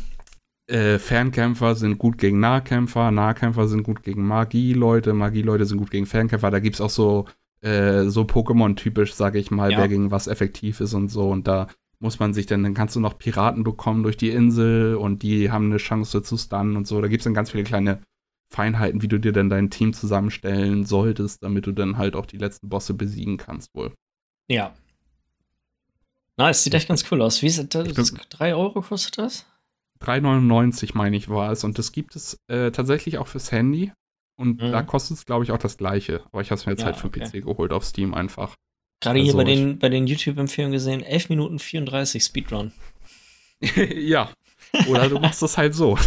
[0.66, 6.06] Äh, Fernkämpfer sind gut gegen Nahkämpfer, Nahkämpfer sind gut gegen Magie-Leute, Magie-Leute sind gut gegen
[6.06, 6.50] Fernkämpfer.
[6.50, 7.26] Da gibt es auch so
[7.62, 9.78] äh, so Pokémon-typisch, sage ich mal, ja.
[9.78, 11.28] wer gegen was effektiv ist und so.
[11.28, 11.68] Und da
[11.98, 15.50] muss man sich dann, dann kannst du noch Piraten bekommen durch die Insel und die
[15.50, 17.00] haben eine Chance zu stunnen und so.
[17.00, 18.00] Da gibt es dann ganz viele kleine
[18.50, 22.38] Feinheiten, wie du dir dann dein Team zusammenstellen solltest, damit du dann halt auch die
[22.38, 23.92] letzten Bosse besiegen kannst, wohl.
[24.48, 24.74] Ja.
[26.40, 27.42] Nice, sieht echt ganz cool aus.
[27.42, 27.92] Wie ist das?
[27.92, 29.44] das 3 Euro kostet das?
[30.00, 31.64] 3,99 meine ich war es.
[31.64, 33.92] Und das gibt es äh, tatsächlich auch fürs Handy.
[34.36, 34.72] Und mhm.
[34.72, 36.22] da kostet es, glaube ich, auch das gleiche.
[36.32, 37.28] Aber ich habe es mir jetzt ja, halt für okay.
[37.28, 38.54] PC geholt auf Steam einfach.
[39.02, 42.72] Gerade also hier bei den, bei den YouTube-Empfehlungen gesehen, 11 Minuten 34 Speedrun.
[43.94, 44.30] ja.
[44.88, 45.98] Oder du machst das halt so.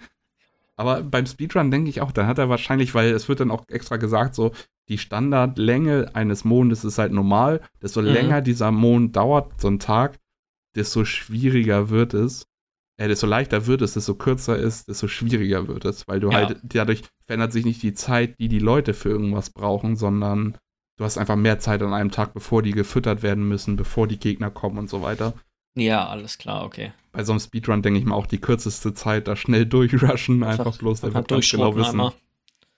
[0.76, 3.64] Aber beim Speedrun denke ich auch, da hat er wahrscheinlich, weil es wird dann auch
[3.68, 4.52] extra gesagt, so
[4.88, 7.60] die Standardlänge eines Mondes ist halt normal.
[7.82, 8.08] Desto mhm.
[8.08, 10.18] länger dieser Mond dauert, so ein Tag,
[10.74, 12.46] desto schwieriger wird es
[12.98, 16.36] äh, desto leichter wird es, desto kürzer ist, desto schwieriger wird es, weil du ja.
[16.36, 20.56] halt, dadurch verändert sich nicht die Zeit, die die Leute für irgendwas brauchen, sondern
[20.96, 24.18] du hast einfach mehr Zeit an einem Tag, bevor die gefüttert werden müssen, bevor die
[24.18, 25.34] Gegner kommen und so weiter.
[25.76, 26.92] Ja, alles klar, okay.
[27.12, 30.66] Bei so einem Speedrun denke ich mal auch die kürzeste Zeit da schnell durchrushen, einfach,
[30.66, 32.12] einfach bloß, wird ganz genau wissen, einmal.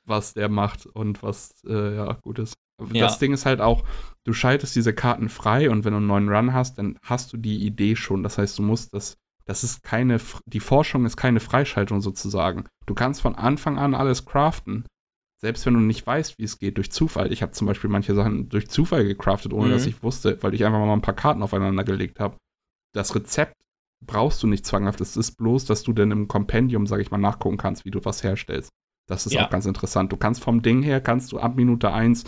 [0.09, 2.55] Was der macht und was äh, ja gut ist.
[2.93, 3.07] Ja.
[3.07, 3.85] Das Ding ist halt auch,
[4.25, 7.37] du schaltest diese Karten frei und wenn du einen neuen Run hast, dann hast du
[7.37, 8.23] die Idee schon.
[8.23, 9.17] Das heißt, du musst das
[9.49, 12.67] das ist keine, die Forschung ist keine Freischaltung sozusagen.
[12.85, 14.85] Du kannst von Anfang an alles craften.
[15.41, 17.33] Selbst wenn du nicht weißt, wie es geht, durch Zufall.
[17.33, 19.73] Ich habe zum Beispiel manche Sachen durch Zufall gecraftet, ohne mhm.
[19.73, 22.37] dass ich wusste, weil ich einfach mal ein paar Karten aufeinander gelegt habe.
[22.93, 23.55] Das Rezept
[24.05, 25.01] brauchst du nicht zwanghaft.
[25.01, 28.05] Es ist bloß, dass du dann im Kompendium, sag ich mal, nachgucken kannst, wie du
[28.05, 28.69] was herstellst.
[29.09, 29.45] Das ist ja.
[29.45, 30.13] auch ganz interessant.
[30.13, 32.25] Du kannst vom Ding her, kannst du ab Minute 1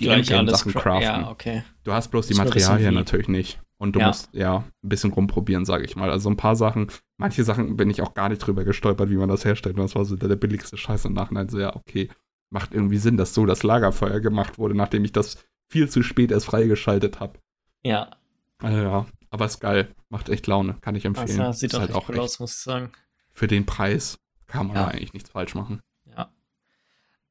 [0.00, 1.02] die Sachen craften.
[1.02, 1.62] Ja, okay.
[1.84, 3.60] Du hast bloß die Materialien natürlich nicht.
[3.76, 4.08] Und du ja.
[4.08, 6.10] musst ja ein bisschen rumprobieren, sage ich mal.
[6.10, 9.28] Also ein paar Sachen, manche Sachen bin ich auch gar nicht drüber gestolpert, wie man
[9.28, 9.76] das herstellt.
[9.76, 11.48] Und das war so der, der billigste Scheiß im Nachhinein.
[11.48, 12.10] So, ja, okay,
[12.50, 16.30] macht irgendwie Sinn, dass so das Lagerfeuer gemacht wurde, nachdem ich das viel zu spät
[16.30, 17.38] erst freigeschaltet habe.
[17.82, 18.10] Ja.
[18.58, 19.94] Also, ja, aber ist geil.
[20.10, 20.76] Macht echt Laune.
[20.82, 21.40] Kann ich empfehlen.
[21.40, 22.92] Also, sieht ist halt auch cool aus, muss ich sagen.
[23.32, 24.88] Für den Preis kann man ja.
[24.88, 25.80] eigentlich nichts falsch machen.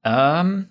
[0.03, 0.69] Ähm,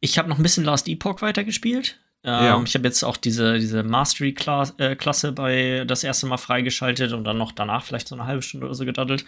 [0.00, 2.00] ich habe noch ein bisschen Last Epoch weitergespielt.
[2.24, 2.62] Ähm, ja.
[2.64, 7.38] Ich habe jetzt auch diese, diese Mastery-Klasse äh, bei das erste Mal freigeschaltet und dann
[7.38, 9.24] noch danach vielleicht so eine halbe Stunde oder so gedaddelt.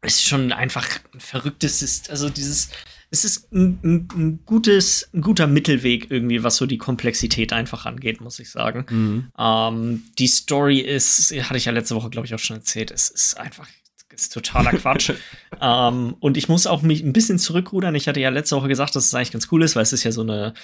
[0.00, 2.70] Es ist schon einfach ein verrücktes, ist, also dieses,
[3.10, 7.86] es ist ein, ein, ein, gutes, ein guter Mittelweg irgendwie, was so die Komplexität einfach
[7.86, 8.86] angeht, muss ich sagen.
[8.88, 9.32] Mhm.
[9.36, 13.08] Ähm, die Story ist, hatte ich ja letzte Woche, glaube ich, auch schon erzählt, es
[13.08, 13.68] ist einfach
[14.16, 15.12] ist totaler Quatsch.
[15.60, 17.94] ähm, und ich muss auch mich ein bisschen zurückrudern.
[17.94, 20.04] Ich hatte ja letzte Woche gesagt, dass es eigentlich ganz cool ist, weil es ist
[20.04, 20.54] ja so eine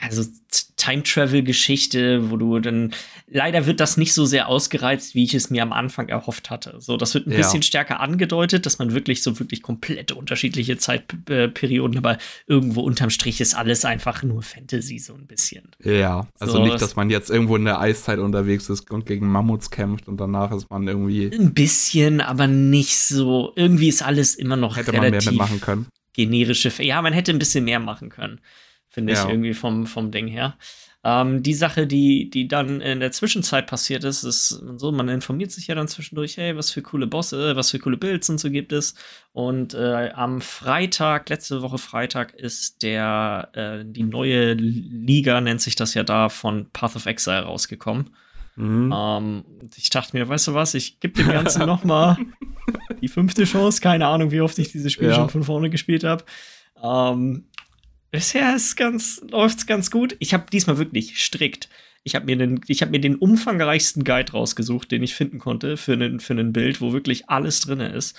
[0.00, 0.22] also
[0.76, 2.94] Time-Travel-Geschichte, wo du dann,
[3.26, 6.76] leider wird das nicht so sehr ausgereizt, wie ich es mir am Anfang erhofft hatte.
[6.78, 7.38] So, das wird ein ja.
[7.38, 13.40] bisschen stärker angedeutet, dass man wirklich so wirklich komplett unterschiedliche Zeitperioden, aber irgendwo unterm Strich
[13.40, 15.68] ist alles einfach nur Fantasy, so ein bisschen.
[15.82, 19.26] Ja, also so, nicht, dass man jetzt irgendwo in der Eiszeit unterwegs ist und gegen
[19.26, 21.26] Mammuts kämpft und danach ist man irgendwie.
[21.26, 23.52] Ein bisschen, aber nicht so.
[23.56, 25.86] Irgendwie ist alles immer noch hätte relativ man mehr mitmachen können.
[26.12, 26.70] generische.
[26.82, 28.40] Ja, man hätte ein bisschen mehr machen können
[28.88, 29.22] finde ja.
[29.22, 30.56] ich irgendwie vom, vom Ding her.
[31.04, 35.52] Ähm, die Sache, die, die dann in der Zwischenzeit passiert ist, ist so, man informiert
[35.52, 38.50] sich ja dann zwischendurch, hey, was für coole Bosse, was für coole Builds und so
[38.50, 38.94] gibt es.
[39.32, 45.76] Und äh, am Freitag, letzte Woche Freitag, ist der, äh, die neue Liga, nennt sich
[45.76, 48.10] das ja da, von Path of Exile rausgekommen.
[48.56, 48.92] Mhm.
[48.94, 49.44] Ähm,
[49.76, 52.18] ich dachte mir, weißt du was, ich gebe dem Ganzen noch mal
[53.00, 53.80] die fünfte Chance.
[53.80, 55.14] Keine Ahnung, wie oft ich dieses Spiel ja.
[55.14, 56.24] schon von vorne gespielt habe.
[56.82, 57.44] Ähm,
[58.10, 60.16] Bisher ist ganz, läuft's ganz gut.
[60.18, 61.68] Ich habe diesmal wirklich strikt.
[62.04, 65.92] Ich habe mir, den, hab mir den umfangreichsten Guide rausgesucht, den ich finden konnte für
[65.92, 68.18] ein für Bild, wo wirklich alles drin ist.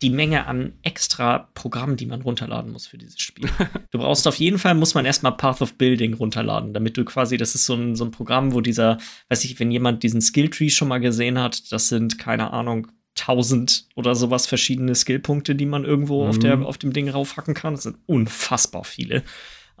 [0.00, 3.50] Die Menge an extra Programmen, die man runterladen muss für dieses Spiel.
[3.90, 7.36] Du brauchst auf jeden Fall, muss man erstmal Path of Building runterladen, damit du quasi,
[7.36, 10.70] das ist so ein, so ein Programm, wo dieser, weiß ich, wenn jemand diesen Skilltree
[10.70, 12.86] schon mal gesehen hat, das sind, keine Ahnung,
[13.18, 16.28] 1000 oder sowas verschiedene Skillpunkte, die man irgendwo mhm.
[16.30, 16.66] auf, der, mhm.
[16.66, 17.74] auf dem Ding raufhacken kann.
[17.74, 19.22] Das sind unfassbar viele.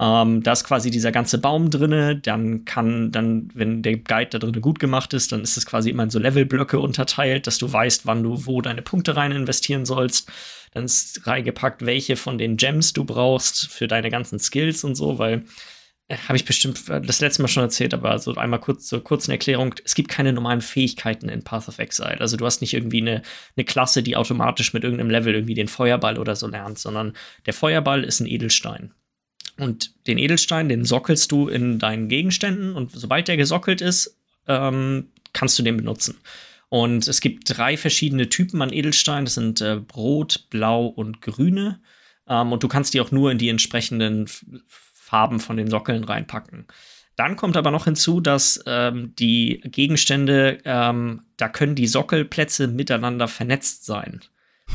[0.00, 2.16] Ähm, da ist quasi dieser ganze Baum drinne.
[2.16, 5.90] Dann kann, dann, wenn der Guide da drin gut gemacht ist, dann ist es quasi
[5.90, 9.84] immer in so Levelblöcke unterteilt, dass du weißt, wann du wo deine Punkte rein investieren
[9.84, 10.30] sollst.
[10.72, 15.18] Dann ist reingepackt, welche von den Gems du brauchst für deine ganzen Skills und so,
[15.18, 15.44] weil
[16.10, 19.74] habe ich bestimmt das letzte Mal schon erzählt, aber so einmal kurz zur kurzen Erklärung.
[19.84, 22.20] Es gibt keine normalen Fähigkeiten in Path of Exile.
[22.20, 23.22] Also du hast nicht irgendwie eine,
[23.56, 27.14] eine Klasse, die automatisch mit irgendeinem Level irgendwie den Feuerball oder so lernt, sondern
[27.46, 28.92] der Feuerball ist ein Edelstein.
[29.56, 34.16] Und den Edelstein, den sockelst du in deinen Gegenständen und sobald der gesockelt ist,
[34.48, 36.18] ähm, kannst du den benutzen.
[36.70, 39.24] Und es gibt drei verschiedene Typen an Edelstein.
[39.26, 41.80] Das sind äh, Rot, Blau und Grüne.
[42.28, 44.28] Ähm, und du kannst die auch nur in die entsprechenden
[45.10, 46.66] Farben von den Sockeln reinpacken.
[47.16, 53.26] Dann kommt aber noch hinzu, dass ähm, die Gegenstände, ähm, da können die Sockelplätze miteinander
[53.26, 54.20] vernetzt sein,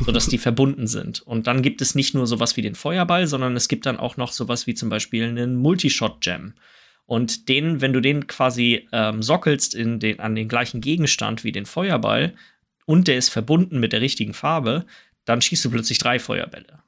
[0.04, 1.22] sodass die verbunden sind.
[1.22, 4.18] Und dann gibt es nicht nur sowas wie den Feuerball, sondern es gibt dann auch
[4.18, 6.52] noch sowas wie zum Beispiel einen Multishot-Gem.
[7.06, 11.52] Und den, wenn du den quasi ähm, sockelst in den, an den gleichen Gegenstand wie
[11.52, 12.34] den Feuerball
[12.84, 14.84] und der ist verbunden mit der richtigen Farbe,
[15.24, 16.82] dann schießt du plötzlich drei Feuerbälle.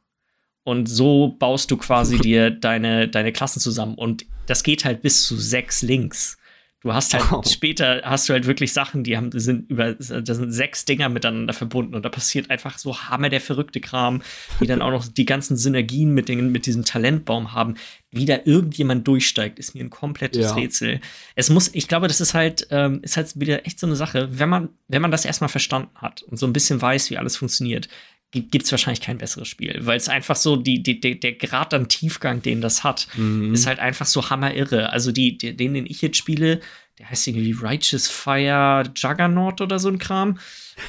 [0.69, 3.95] Und so baust du quasi dir deine, deine Klassen zusammen.
[3.95, 6.37] Und das geht halt bis zu sechs Links.
[6.81, 7.43] Du hast halt oh.
[7.49, 11.55] später hast du halt wirklich Sachen, die haben, sind über, da sind sechs Dinger miteinander
[11.55, 14.23] verbunden und da passiert einfach so Hammer der verrückte Kram,
[14.61, 17.75] die dann auch noch die ganzen Synergien mit, den, mit diesem Talentbaum haben.
[18.11, 20.55] Wie da irgendjemand durchsteigt, ist mir ein komplettes ja.
[20.55, 21.01] Rätsel.
[21.35, 24.29] Es muss, ich glaube, das ist halt, ähm, ist halt wieder echt so eine Sache,
[24.39, 27.37] wenn man, wenn man das erstmal verstanden hat und so ein bisschen weiß, wie alles
[27.37, 27.89] funktioniert,
[28.31, 31.89] gibt es wahrscheinlich kein besseres Spiel, weil es einfach so, die, die, der Grad an
[31.89, 33.55] Tiefgang, den das hat, mhm.
[33.55, 34.93] ist halt einfach so hammerirre.
[34.93, 36.61] Also die, die, den, den ich jetzt spiele,
[36.99, 40.39] der heißt irgendwie Righteous Fire Juggernaut oder so ein Kram.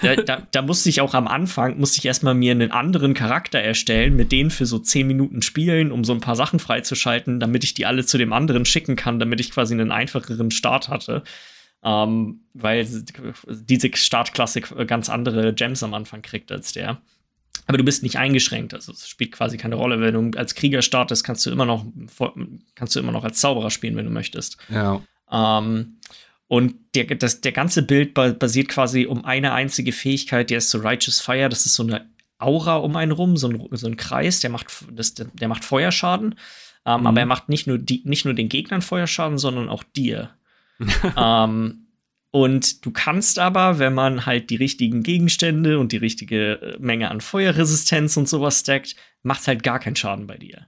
[0.02, 3.60] Da, da, da, musste ich auch am Anfang, musste ich erstmal mir einen anderen Charakter
[3.60, 7.64] erstellen, mit denen für so zehn Minuten spielen, um so ein paar Sachen freizuschalten, damit
[7.64, 11.24] ich die alle zu dem anderen schicken kann, damit ich quasi einen einfacheren Start hatte.
[11.84, 12.86] Ähm, weil
[13.48, 17.02] diese Startklasse ganz andere Gems am Anfang kriegt als der.
[17.68, 18.74] Aber du bist nicht eingeschränkt.
[18.74, 20.02] Also es spielt quasi keine Rolle.
[20.02, 21.86] Wenn du als Krieger startest, kannst du immer noch,
[22.74, 24.58] kannst du immer noch als Zauberer spielen, wenn du möchtest.
[24.70, 25.02] Ja.
[25.32, 26.00] Ähm,
[26.48, 30.80] und der, das, der ganze Bild basiert quasi um eine einzige Fähigkeit, die ist so
[30.80, 31.48] Righteous Fire.
[31.48, 32.10] Das ist so eine
[32.40, 36.36] Aura um einen rum, so ein, so ein Kreis, der macht, das, der macht Feuerschaden.
[36.86, 37.08] Ähm, mhm.
[37.08, 40.32] Aber er macht nicht nur, die, nicht nur den Gegnern Feuerschaden, sondern auch dir.
[41.18, 41.86] ähm,
[42.32, 47.10] und du kannst aber, wenn man halt die richtigen Gegenstände und die richtige äh, Menge
[47.10, 50.68] an Feuerresistenz und sowas stackt, macht halt gar keinen Schaden bei dir.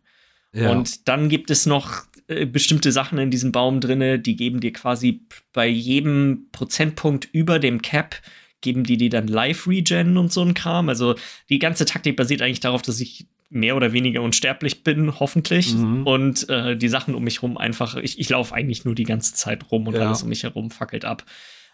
[0.53, 0.71] Ja.
[0.71, 4.73] Und dann gibt es noch äh, bestimmte Sachen in diesem Baum drinne, die geben dir
[4.73, 8.21] quasi bei jedem Prozentpunkt über dem Cap
[8.61, 10.87] geben die dir dann Live-Regen und so ein Kram.
[10.87, 11.15] Also
[11.49, 15.75] die ganze Taktik basiert eigentlich darauf, dass ich mehr oder weniger unsterblich bin, hoffentlich.
[15.75, 16.07] Mhm.
[16.07, 19.33] Und äh, die Sachen um mich rum einfach, ich, ich laufe eigentlich nur die ganze
[19.33, 20.07] Zeit rum und ja.
[20.07, 21.25] alles um mich herum fackelt ab.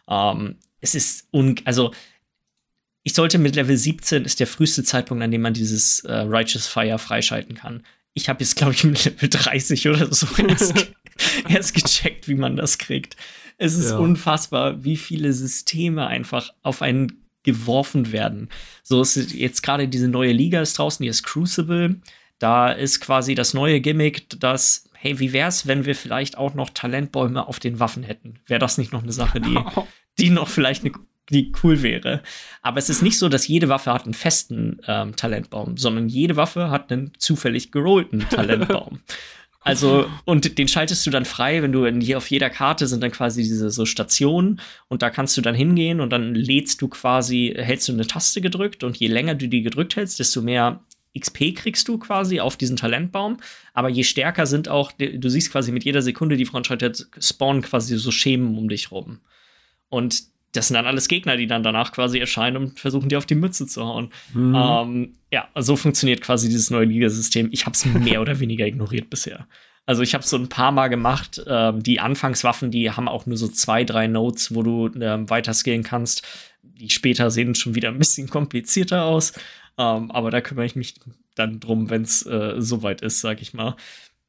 [0.09, 1.91] Ähm, es ist, un also
[3.03, 6.67] ich sollte mit Level 17 ist der früheste Zeitpunkt, an dem man dieses äh, Righteous
[6.67, 7.83] Fire freischalten kann.
[8.13, 10.91] Ich habe jetzt, glaube ich, mit Level 30 oder so erst,
[11.47, 13.15] erst gecheckt, wie man das kriegt.
[13.57, 13.97] Es ist ja.
[13.97, 18.49] unfassbar, wie viele Systeme einfach auf einen geworfen werden.
[18.83, 21.95] So ist jetzt gerade diese neue Liga ist draußen, die ist Crucible.
[22.39, 26.69] Da ist quasi das neue Gimmick, dass, hey, wie wär's, wenn wir vielleicht auch noch
[26.69, 28.35] Talentbäume auf den Waffen hätten?
[28.47, 29.57] Wäre das nicht noch eine Sache, die,
[30.19, 30.91] die noch vielleicht eine,
[31.29, 32.21] die cool wäre?
[32.61, 36.35] Aber es ist nicht so, dass jede Waffe hat einen festen ähm, Talentbaum, sondern jede
[36.35, 38.99] Waffe hat einen zufällig gerollten Talentbaum.
[39.67, 43.03] Also, und den schaltest du dann frei, wenn du in, hier auf jeder Karte sind
[43.03, 46.87] dann quasi diese so Stationen und da kannst du dann hingehen und dann lädst du
[46.87, 50.79] quasi, hältst du eine Taste gedrückt und je länger du die gedrückt hältst, desto mehr
[51.17, 53.37] XP kriegst du quasi auf diesen Talentbaum.
[53.73, 57.97] Aber je stärker sind auch, du siehst quasi mit jeder Sekunde, die voranschreitet, spawnen quasi
[57.97, 59.19] so Schemen um dich rum.
[59.89, 60.23] Und
[60.57, 63.35] das sind dann alles Gegner, die dann danach quasi erscheinen und versuchen, dir auf die
[63.35, 64.09] Mütze zu hauen.
[64.33, 64.55] Mhm.
[64.55, 67.49] Ähm, ja, so funktioniert quasi dieses neue Ligasystem.
[67.51, 69.47] Ich habe es mehr oder weniger ignoriert bisher.
[69.85, 71.41] Also ich habe es so ein paar Mal gemacht.
[71.47, 75.53] Ähm, die Anfangswaffen, die haben auch nur so zwei, drei Notes, wo du ähm, weiter
[75.53, 76.27] skillen kannst.
[76.61, 79.33] Die später sehen schon wieder ein bisschen komplizierter aus.
[79.77, 80.95] Ähm, aber da kümmere ich mich
[81.35, 83.75] dann drum, wenn es äh, soweit ist, sag ich mal.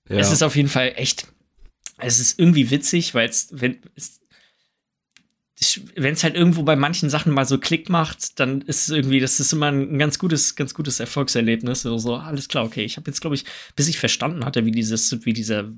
[0.08, 0.16] Ja.
[0.18, 1.26] Es ist auf jeden Fall echt.
[1.96, 4.20] Es ist irgendwie witzig, weil es, wenn es
[5.96, 9.18] wenn es halt irgendwo bei manchen Sachen mal so Klick macht, dann ist es irgendwie,
[9.18, 11.82] das ist immer ein ganz gutes, ganz gutes Erfolgserlebnis.
[11.82, 12.84] So, so alles klar, okay.
[12.84, 13.44] Ich habe jetzt, glaube ich,
[13.74, 15.70] bis ich verstanden hatte, wie dieses, wie dieser,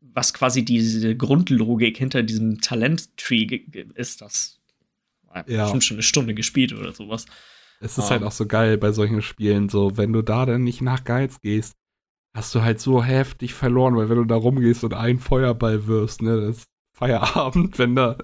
[0.00, 3.62] was quasi diese Grundlogik hinter diesem Talent-Tree
[3.94, 4.60] ist, das
[5.46, 5.64] ja.
[5.64, 7.26] bestimmt schon eine Stunde gespielt oder sowas.
[7.80, 8.10] Es ist um.
[8.10, 8.28] halt ähm.
[8.28, 11.74] auch so geil bei solchen Spielen, so, wenn du da dann nicht nach Geiz gehst,
[12.34, 16.22] hast du halt so heftig verloren, weil wenn du da rumgehst und einen Feuerball wirst,
[16.22, 18.18] ne, das ist Feierabend, wenn da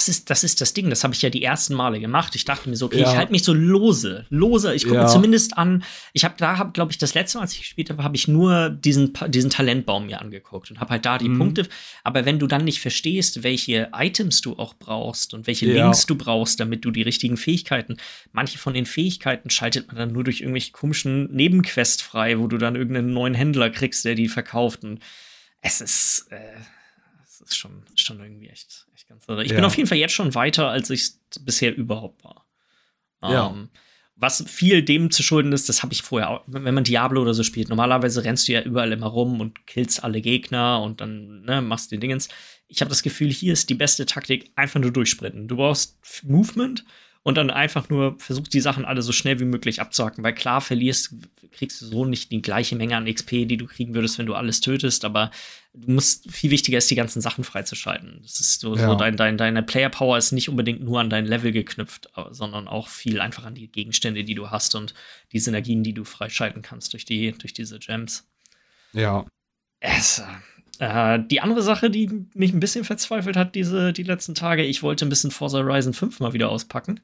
[0.00, 2.34] das ist, das ist das Ding, das habe ich ja die ersten Male gemacht.
[2.34, 3.10] Ich dachte mir so, okay, ja.
[3.10, 4.74] ich halte mich so lose, lose.
[4.74, 5.02] Ich gucke ja.
[5.02, 5.84] mir zumindest an.
[6.14, 8.26] Ich habe da, hab, glaube ich, das letzte Mal, als ich gespielt habe, habe ich
[8.26, 11.38] nur diesen, diesen Talentbaum mir angeguckt und habe halt da die mhm.
[11.38, 11.68] Punkte.
[12.02, 15.84] Aber wenn du dann nicht verstehst, welche Items du auch brauchst und welche ja.
[15.84, 17.98] Links du brauchst, damit du die richtigen Fähigkeiten,
[18.32, 22.56] manche von den Fähigkeiten schaltet man dann nur durch irgendwelche komischen Nebenquests frei, wo du
[22.56, 24.82] dann irgendeinen neuen Händler kriegst, der die verkauft.
[24.82, 25.00] Und
[25.60, 26.38] es ist, äh,
[27.42, 29.44] es ist schon, schon irgendwie echt ganz irre.
[29.44, 29.56] Ich ja.
[29.56, 32.46] bin auf jeden Fall jetzt schon weiter, als ich bisher überhaupt war.
[33.22, 33.46] Ja.
[33.46, 33.68] Um, ähm,
[34.16, 37.32] was viel dem zu schulden ist, das habe ich vorher auch, wenn man Diablo oder
[37.32, 37.70] so spielt.
[37.70, 41.90] Normalerweise rennst du ja überall immer rum und killst alle Gegner und dann ne, machst
[41.90, 42.28] du den Dingens.
[42.68, 45.48] Ich habe das Gefühl, hier ist die beste Taktik, einfach nur durchsprinten.
[45.48, 46.84] Du brauchst Movement
[47.22, 50.24] und dann einfach nur versuchst, die Sachen alle so schnell wie möglich abzuhacken.
[50.24, 51.14] Weil klar, verlierst,
[51.52, 54.34] kriegst du so nicht die gleiche Menge an XP, die du kriegen würdest, wenn du
[54.34, 55.30] alles tötest, aber
[55.74, 58.20] du musst, viel wichtiger ist, die ganzen Sachen freizuschalten.
[58.22, 58.86] Das ist so, ja.
[58.86, 62.68] so dein, dein, deine Player Power ist nicht unbedingt nur an dein Level geknüpft, sondern
[62.68, 64.94] auch viel einfach an die Gegenstände, die du hast und
[65.32, 68.26] die Synergien, die du freischalten kannst durch die, durch diese Gems.
[68.92, 69.26] Ja.
[69.78, 70.22] Es,
[70.80, 74.82] äh, die andere Sache, die mich ein bisschen verzweifelt hat, diese, die letzten Tage, ich
[74.82, 77.00] wollte ein bisschen Forza Horizon 5 mal wieder auspacken.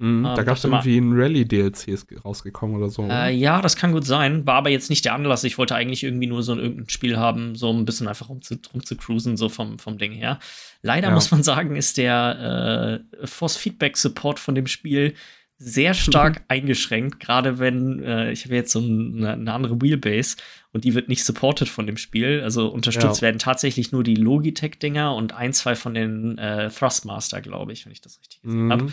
[0.00, 3.06] Mhm, ähm, da gab es irgendwie ein Rally-DLC rausgekommen oder so.
[3.08, 4.46] Äh, ja, das kann gut sein.
[4.46, 5.44] War aber jetzt nicht der Anlass.
[5.44, 8.42] Ich wollte eigentlich irgendwie nur so ein irgendein Spiel haben, so ein bisschen einfach rum
[8.42, 10.38] zu, rum zu cruisen, so vom, vom Ding her.
[10.82, 11.14] Leider ja.
[11.14, 15.14] muss man sagen, ist der äh, Force Feedback Support von dem Spiel
[15.62, 20.36] sehr stark eingeschränkt, gerade wenn äh, ich habe jetzt so eine, eine, andere Wheelbase
[20.72, 22.40] und die wird nicht supported von dem Spiel.
[22.42, 23.26] Also unterstützt ja.
[23.26, 27.92] werden tatsächlich nur die Logitech-Dinger und ein, zwei von den äh, Thrustmaster, glaube ich, wenn
[27.92, 28.72] ich das richtig gesehen mhm.
[28.72, 28.92] habe.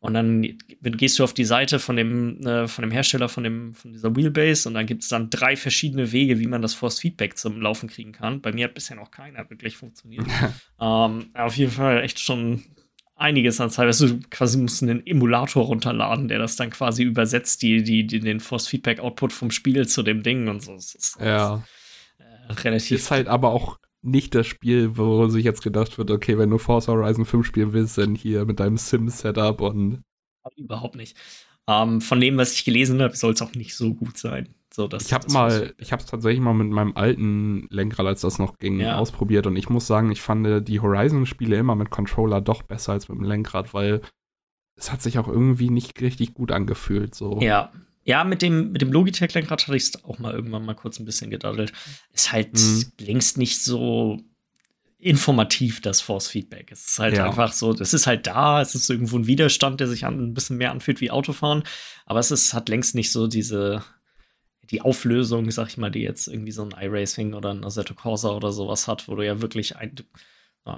[0.00, 0.42] Und dann
[0.82, 4.14] gehst du auf die Seite von dem, äh, von dem Hersteller von, dem, von dieser
[4.14, 7.58] Wheelbase und dann gibt es dann drei verschiedene Wege, wie man das Force Feedback zum
[7.58, 8.42] Laufen kriegen kann.
[8.42, 10.26] Bei mir hat bisher noch keiner wirklich funktioniert.
[10.80, 12.64] ähm, auf jeden Fall echt schon
[13.22, 13.88] einiges an Zeit.
[13.88, 18.20] Weißt du, quasi musst einen Emulator runterladen, der das dann quasi übersetzt, die, die, die
[18.20, 20.74] den Force Feedback Output vom Spiel zu dem Ding und so.
[20.74, 21.64] Das ist, ja.
[22.18, 22.98] Äh, relativ.
[22.98, 26.58] Ist halt aber auch nicht das Spiel, wo sich jetzt gedacht wird, okay, wenn du
[26.58, 30.02] Forza Horizon 5 spielen willst, dann hier mit deinem Sim-Setup und.
[30.56, 31.16] Überhaupt nicht.
[31.68, 34.54] Ähm, von dem, was ich gelesen habe, soll es auch nicht so gut sein.
[34.72, 38.22] So, dass, ich habe mal, ich habe es tatsächlich mal mit meinem alten Lenkrad, als
[38.22, 38.96] das noch ging, ja.
[38.96, 43.08] ausprobiert und ich muss sagen, ich fand die Horizon-Spiele immer mit Controller doch besser als
[43.08, 44.00] mit dem Lenkrad, weil
[44.74, 47.14] es hat sich auch irgendwie nicht richtig gut angefühlt.
[47.14, 47.38] So.
[47.42, 47.70] Ja,
[48.04, 51.04] ja, mit dem, mit dem Logitech-Lenkrad hatte ich es auch mal irgendwann mal kurz ein
[51.04, 51.72] bisschen gedaddelt.
[52.12, 52.84] Ist halt mhm.
[52.98, 54.20] längst nicht so
[55.02, 56.70] informativ, das Force-Feedback.
[56.70, 57.26] Es ist halt ja.
[57.26, 60.34] einfach so, es ist halt da, es ist irgendwo ein Widerstand, der sich an, ein
[60.34, 61.64] bisschen mehr anfühlt wie Autofahren,
[62.06, 63.82] aber es ist, hat längst nicht so diese,
[64.70, 68.30] die Auflösung, sag ich mal, die jetzt irgendwie so ein iRacing oder ein Assetto Corsa
[68.30, 69.96] oder sowas hat, wo du ja wirklich ein,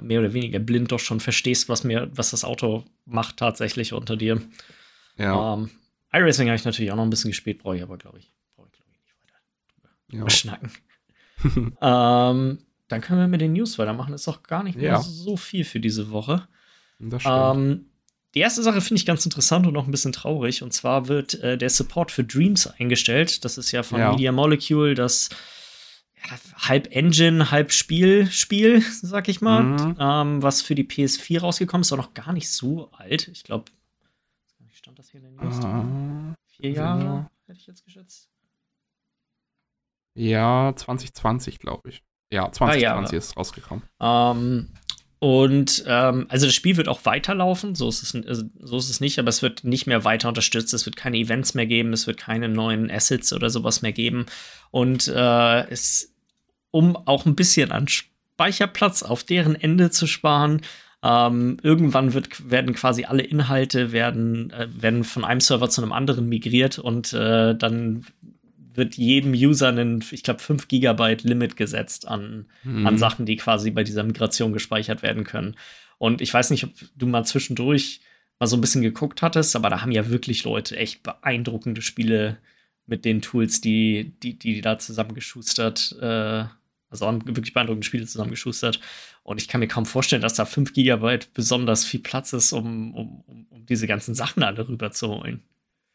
[0.01, 4.17] mehr oder weniger blind doch schon verstehst, was mir, was das Auto macht tatsächlich unter
[4.17, 4.41] dir.
[5.19, 5.53] Ja.
[5.53, 5.71] Ähm,
[6.15, 8.69] iRacing habe ich natürlich auch noch ein bisschen gespielt, brauche ich aber, glaube ich, brauche
[8.69, 10.71] ich, glaube ich, nicht weiter drüber schnacken.
[11.83, 14.15] ähm, dann können wir mit den News weitermachen.
[14.15, 15.01] Ist doch gar nicht mehr ja.
[15.01, 16.47] so viel für diese Woche.
[17.25, 17.87] Ähm,
[18.35, 20.63] die erste Sache finde ich ganz interessant und auch ein bisschen traurig.
[20.63, 23.45] Und zwar wird äh, der Support für Dreams eingestellt.
[23.45, 24.11] Das ist ja von ja.
[24.11, 25.31] Media Molecule das
[26.17, 29.63] ja, halb Engine, halb Spiel, Spiel, sag ich mal.
[29.63, 29.97] Mhm.
[29.99, 33.29] Ähm, was für die PS4 rausgekommen ist, auch noch gar nicht so alt.
[33.29, 33.67] Ich glaube,
[34.73, 35.65] stand das hier in den News?
[35.65, 37.31] Uh, Vier Jahre, ja.
[37.47, 38.29] hätte ich jetzt geschätzt.
[40.15, 42.03] Ja, 2020, glaube ich.
[42.31, 43.85] Ja, 2020 ist rausgekommen.
[44.01, 44.69] Ähm,
[45.25, 49.01] und ähm, also das Spiel wird auch weiterlaufen, so ist, es, also, so ist es
[49.01, 52.07] nicht, aber es wird nicht mehr weiter unterstützt, es wird keine Events mehr geben, es
[52.07, 54.27] wird keine neuen Assets oder sowas mehr geben.
[54.71, 56.13] Und äh, es,
[56.71, 60.61] um auch ein bisschen an Speicherplatz auf deren Ende zu sparen,
[61.03, 65.93] ähm, irgendwann wird, werden quasi alle Inhalte werden, äh, werden von einem Server zu einem
[65.93, 68.07] anderen migriert und äh, dann
[68.77, 72.87] wird jedem User ein, ich glaube, 5 Gigabyte Limit gesetzt an, mhm.
[72.87, 75.57] an Sachen, die quasi bei dieser Migration gespeichert werden können.
[75.99, 78.01] Und ich weiß nicht, ob du mal zwischendurch
[78.39, 82.39] mal so ein bisschen geguckt hattest, aber da haben ja wirklich Leute echt beeindruckende Spiele
[82.87, 86.45] mit den Tools, die die, die da zusammengeschustert äh,
[86.95, 88.79] also haben wirklich beeindruckende Spiele zusammengeschustert.
[89.25, 92.95] Und ich kann mir kaum vorstellen, dass da 5 GB besonders viel Platz ist, um,
[92.95, 95.43] um, um diese ganzen Sachen alle rüberzuholen.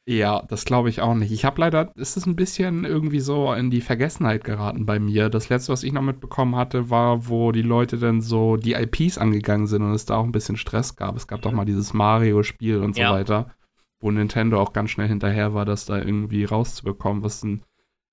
[0.10, 1.32] Ja, das glaube ich auch nicht.
[1.32, 5.30] Ich habe leider, ist es ein bisschen irgendwie so in die Vergessenheit geraten bei mir.
[5.30, 9.20] Das letzte, was ich noch mitbekommen hatte, war, wo die Leute dann so die IPs
[9.20, 11.16] angegangen sind und es da auch ein bisschen Stress gab.
[11.16, 13.12] Es gab doch mal dieses Mario-Spiel und so ja.
[13.12, 13.51] weiter,
[13.99, 17.62] wo Nintendo auch ganz schnell hinterher war, das da irgendwie rauszubekommen, was ein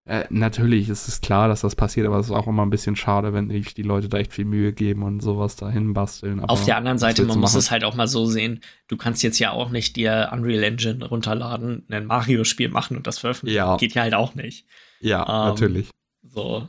[0.07, 2.95] Äh, natürlich ist es klar, dass das passiert, aber es ist auch immer ein bisschen
[2.95, 6.39] schade, wenn sich die Leute da echt viel Mühe geben und sowas dahin basteln.
[6.39, 9.25] Aber Auf der anderen Seite, man muss es halt auch mal so sehen, du kannst
[9.25, 13.57] jetzt ja auch nicht dir Unreal Engine runterladen, ein Mario-Spiel machen und das veröffentlichen.
[13.57, 13.77] Ja.
[13.79, 14.67] Geht ja halt auch nicht.
[15.01, 15.91] Ja, ähm, natürlich.
[16.23, 16.69] So.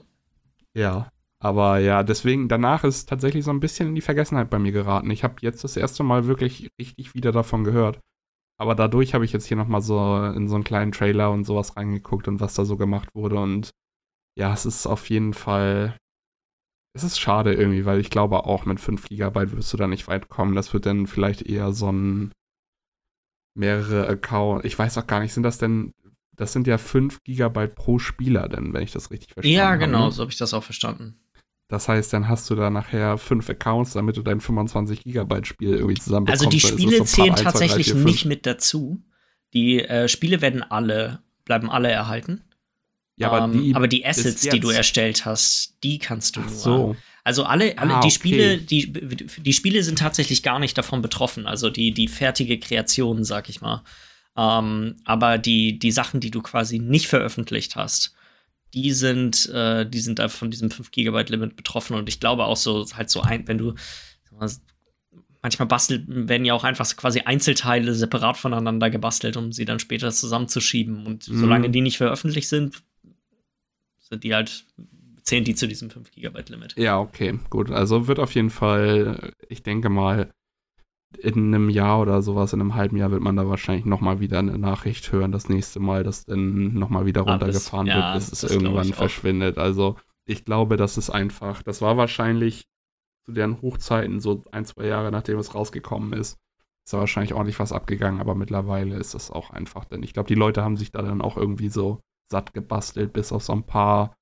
[0.73, 1.11] Ja.
[1.39, 5.11] Aber ja, deswegen, danach ist tatsächlich so ein bisschen in die Vergessenheit bei mir geraten.
[5.11, 7.99] Ich habe jetzt das erste Mal wirklich richtig wieder davon gehört.
[8.59, 11.77] Aber dadurch habe ich jetzt hier nochmal so in so einen kleinen Trailer und sowas
[11.77, 13.37] reingeguckt und was da so gemacht wurde.
[13.37, 13.69] Und
[14.35, 15.95] ja, es ist auf jeden Fall.
[16.95, 20.07] Es ist schade irgendwie, weil ich glaube auch mit 5 GB wirst du da nicht
[20.07, 20.55] weit kommen.
[20.55, 22.31] Das wird dann vielleicht eher so ein
[23.55, 24.65] mehrere Accounts.
[24.65, 25.93] Ich weiß auch gar nicht, sind das denn.
[26.35, 29.71] Das sind ja 5 GB pro Spieler, denn, wenn ich das richtig verstanden habe.
[29.71, 30.11] Ja, genau, habe.
[30.11, 31.19] so habe ich das auch verstanden.
[31.69, 35.73] Das heißt, dann hast du da nachher fünf Accounts, damit du dein 25 Gigabyte Spiel
[35.73, 39.03] irgendwie zusammen Also die Spiele so zählen 1, tatsächlich 2, 3, 4, nicht mit dazu.
[39.53, 42.43] Die äh, Spiele werden alle, bleiben alle erhalten.
[43.17, 46.41] Ja, aber, um, die, ähm, aber die Assets, die du erstellt hast, die kannst du
[46.41, 46.55] Ach nur.
[46.55, 46.95] So.
[47.23, 48.15] Also alle, alle ah, die okay.
[48.15, 51.47] Spiele, die, die Spiele sind tatsächlich gar nicht davon betroffen.
[51.47, 53.83] Also die, die fertige Kreation, sag ich mal.
[54.35, 58.13] Um, ähm, aber die, die Sachen, die du quasi nicht veröffentlicht hast,
[58.73, 62.45] die sind, äh, die sind da von diesem 5 Gigabyte Limit betroffen und ich glaube
[62.45, 63.73] auch so, halt so ein, wenn du
[65.41, 70.11] manchmal bastelt, werden ja auch einfach quasi Einzelteile separat voneinander gebastelt, um sie dann später
[70.11, 71.05] zusammenzuschieben.
[71.05, 71.39] Und mhm.
[71.39, 72.83] solange die nicht veröffentlicht sind,
[73.99, 74.65] sind die halt,
[75.23, 76.75] zählen die zu diesem 5 Gigabyte Limit.
[76.77, 77.71] Ja, okay, gut.
[77.71, 80.33] Also wird auf jeden Fall, ich denke mal,
[81.19, 84.39] in einem Jahr oder sowas, in einem halben Jahr wird man da wahrscheinlich nochmal wieder
[84.39, 88.41] eine Nachricht hören, das nächste Mal, dass dann nochmal wieder runtergefahren ah, das, wird, bis
[88.41, 89.57] ja, es irgendwann verschwindet.
[89.57, 89.95] Also
[90.25, 92.67] ich glaube, das ist einfach, das war wahrscheinlich
[93.25, 96.37] zu deren Hochzeiten, so ein, zwei Jahre nachdem es rausgekommen ist,
[96.85, 100.27] ist da wahrscheinlich ordentlich was abgegangen, aber mittlerweile ist das auch einfach, denn ich glaube,
[100.27, 101.99] die Leute haben sich da dann auch irgendwie so
[102.29, 104.15] satt gebastelt, bis auf so ein paar.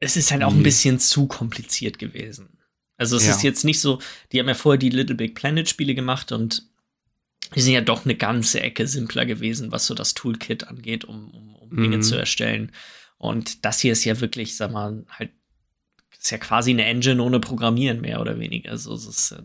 [0.00, 2.57] Es ist halt auch ein bisschen zu kompliziert gewesen.
[2.98, 3.30] Also es ja.
[3.30, 4.00] ist jetzt nicht so,
[4.32, 6.64] die haben ja vorher die Little Big Planet Spiele gemacht und
[7.54, 11.30] die sind ja doch eine ganze Ecke simpler gewesen, was so das Toolkit angeht, um,
[11.30, 11.82] um, um mhm.
[11.82, 12.72] Dinge zu erstellen.
[13.16, 15.30] Und das hier ist ja wirklich, sag mal, halt,
[16.18, 18.72] ist ja quasi eine Engine ohne Programmieren, mehr oder weniger.
[18.72, 19.42] Also es ist äh,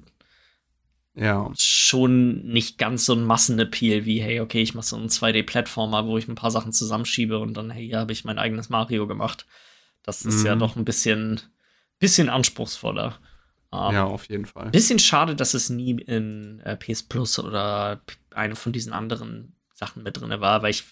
[1.24, 1.51] ja.
[1.56, 6.18] schon nicht ganz so ein Massenappeal wie, hey, okay, ich mache so einen 2D-Plattformer, wo
[6.18, 9.45] ich ein paar Sachen zusammenschiebe und dann, hey, hier habe ich mein eigenes Mario gemacht.
[10.01, 10.45] Das ist mhm.
[10.47, 11.39] ja doch ein bisschen,
[11.99, 13.20] bisschen anspruchsvoller.
[13.74, 14.69] Um, ja, auf jeden Fall.
[14.69, 20.03] Bisschen schade, dass es nie in äh, PS Plus oder eine von diesen anderen Sachen
[20.03, 20.84] mit drin war, weil ich,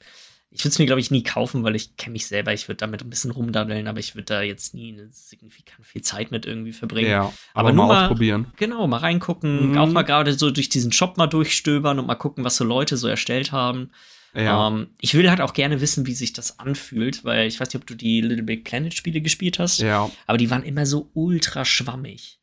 [0.49, 2.77] ich würde es mir, glaube ich, nie kaufen, weil ich kenne mich selber, ich würde
[2.77, 6.73] damit ein bisschen rumdaddeln, aber ich würde da jetzt nie signifikant viel Zeit mit irgendwie
[6.73, 7.11] verbringen.
[7.11, 7.21] Ja,
[7.53, 8.47] aber, aber nur mal ausprobieren.
[8.55, 9.77] Genau, mal reingucken, mhm.
[9.77, 12.97] auch mal gerade so durch diesen Shop mal durchstöbern und mal gucken, was so Leute
[12.97, 13.91] so erstellt haben.
[14.34, 14.65] Ja.
[14.65, 17.67] Um, ähm, ich will halt auch gerne wissen, wie sich das anfühlt, weil ich weiß
[17.67, 19.82] nicht, ob du die Little Big Planet Spiele gespielt hast.
[19.82, 20.09] Ja.
[20.25, 22.40] Aber die waren immer so ultra schwammig.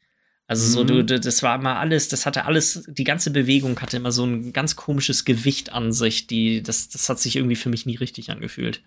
[0.49, 1.07] Also so, du, mhm.
[1.07, 4.77] das war immer alles, das hatte alles, die ganze Bewegung hatte immer so ein ganz
[4.77, 8.83] komisches Gewicht an sich, die, das, das hat sich irgendwie für mich nie richtig angefühlt.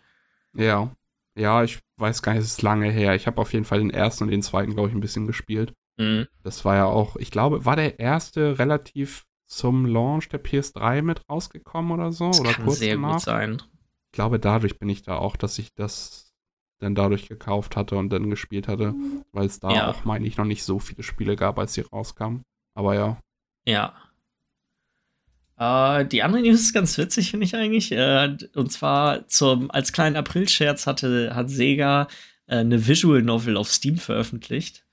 [0.55, 0.91] Ja.
[1.37, 3.13] Ja, ich weiß gar nicht, es ist lange her.
[3.15, 5.71] Ich habe auf jeden Fall den ersten und den zweiten, glaube ich, ein bisschen gespielt.
[5.97, 6.27] Mhm.
[6.43, 11.21] Das war ja auch, ich glaube, war der erste relativ zum Launch der PS3 mit
[11.29, 12.29] rausgekommen oder so?
[12.29, 13.13] Das oder kann kurz sehr danach?
[13.13, 13.61] gut sein.
[14.07, 16.30] Ich glaube, dadurch bin ich da auch, dass ich das
[16.81, 18.93] dann dadurch gekauft hatte und dann gespielt hatte,
[19.31, 19.87] weil es da ja.
[19.89, 22.43] auch, meine ich, noch nicht so viele Spiele gab, als sie rauskamen.
[22.73, 23.17] Aber ja.
[23.65, 23.93] Ja.
[25.57, 27.91] Äh, die andere News ist ganz witzig, finde ich eigentlich.
[27.91, 32.07] Äh, und zwar zum, als kleinen April-Scherz hatte, hat Sega
[32.47, 34.83] äh, eine Visual Novel auf Steam veröffentlicht.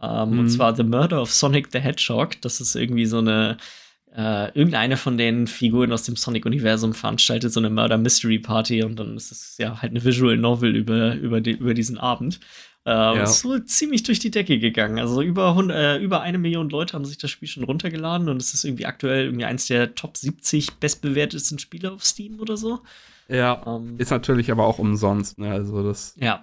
[0.00, 0.38] Ähm, mhm.
[0.40, 2.40] Und zwar The Murder of Sonic the Hedgehog.
[2.42, 3.56] Das ist irgendwie so eine
[4.18, 8.96] äh, irgendeine von den Figuren aus dem Sonic-Universum veranstaltet so eine Murder Mystery Party und
[8.98, 12.40] dann ist es ja halt eine Visual Novel über, über, die, über diesen Abend.
[12.84, 13.22] Äh, ja.
[13.22, 14.98] Ist wohl ziemlich durch die Decke gegangen.
[14.98, 18.42] Also über, 100, äh, über eine Million Leute haben sich das Spiel schon runtergeladen und
[18.42, 22.80] es ist irgendwie aktuell irgendwie eins der Top 70 bestbewertesten Spiele auf Steam oder so.
[23.28, 25.52] Ja, ähm, ist natürlich aber auch umsonst, ne?
[25.52, 26.16] Also das.
[26.18, 26.42] Ja,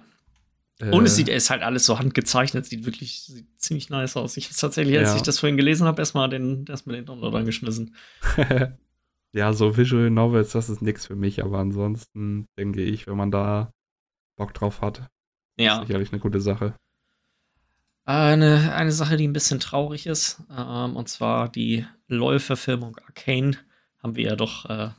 [0.78, 4.36] und es sieht, es ist halt alles so handgezeichnet, sieht wirklich sieht ziemlich nice aus.
[4.36, 5.16] Ich habe tatsächlich, als ja.
[5.16, 7.94] ich das vorhin gelesen habe, erstmal den, erstmal den Download angeschmissen.
[9.32, 13.30] ja, so Visual Novels, das ist nichts für mich, aber ansonsten denke ich, wenn man
[13.30, 13.72] da
[14.36, 15.08] Bock drauf hat,
[15.58, 15.80] ja.
[15.80, 16.74] ist sicherlich eine gute Sache.
[18.04, 23.56] Eine, eine Sache, die ein bisschen traurig ist, ähm, und zwar die LOL-Verfilmung Arcane,
[24.02, 24.90] haben wir ja doch äh,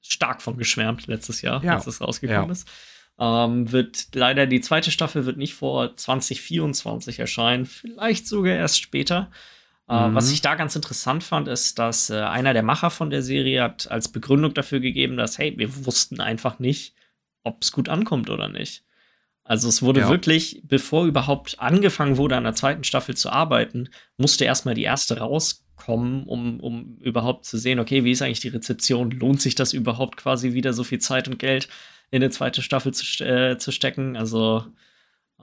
[0.00, 1.76] stark von geschwärmt letztes Jahr, ja.
[1.76, 2.52] als es rausgekommen ja.
[2.52, 2.68] ist.
[3.18, 9.30] Ähm, wird leider die zweite Staffel wird nicht vor 2024 erscheinen, vielleicht sogar erst später.
[9.88, 10.14] Äh, mhm.
[10.14, 13.62] Was ich da ganz interessant fand, ist, dass äh, einer der Macher von der Serie
[13.62, 16.94] hat als Begründung dafür gegeben, dass, hey, wir wussten einfach nicht,
[17.42, 18.84] ob es gut ankommt oder nicht.
[19.44, 20.08] Also es wurde ja.
[20.08, 25.18] wirklich, bevor überhaupt angefangen wurde, an der zweiten Staffel zu arbeiten, musste erstmal die erste
[25.18, 29.10] rauskommen, um, um überhaupt zu sehen, okay, wie ist eigentlich die Rezeption?
[29.10, 31.68] Lohnt sich das überhaupt quasi wieder so viel Zeit und Geld
[32.12, 34.16] in eine zweite Staffel zu, äh, zu stecken?
[34.16, 34.64] Also,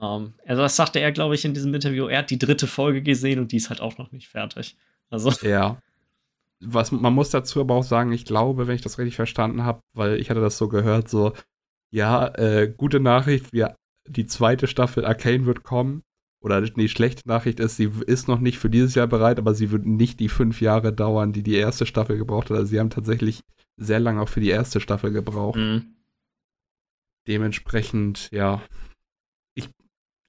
[0.00, 2.06] ähm, also das sagte er, glaube ich, in diesem Interview.
[2.06, 4.76] Er hat die dritte Folge gesehen und die ist halt auch noch nicht fertig.
[5.10, 5.30] Also.
[5.46, 5.76] Ja.
[6.62, 9.80] Was, man muss dazu aber auch sagen, ich glaube, wenn ich das richtig verstanden habe,
[9.94, 11.32] weil ich hatte das so gehört, so,
[11.90, 16.02] ja, äh, gute Nachricht, wir die zweite Staffel Arcane wird kommen.
[16.42, 19.70] Oder die schlechte Nachricht ist, sie ist noch nicht für dieses Jahr bereit, aber sie
[19.70, 22.56] wird nicht die fünf Jahre dauern, die die erste Staffel gebraucht hat.
[22.56, 23.40] Also sie haben tatsächlich
[23.76, 25.58] sehr lange auch für die erste Staffel gebraucht.
[25.58, 25.96] Mhm.
[27.30, 28.60] Dementsprechend, ja.
[29.54, 29.68] Ich,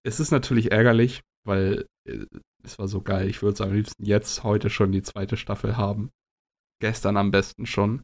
[0.03, 2.27] es ist natürlich ärgerlich, weil äh,
[2.63, 3.27] es war so geil.
[3.27, 6.11] Ich würde es am liebsten jetzt, heute schon die zweite Staffel haben.
[6.79, 8.03] Gestern am besten schon.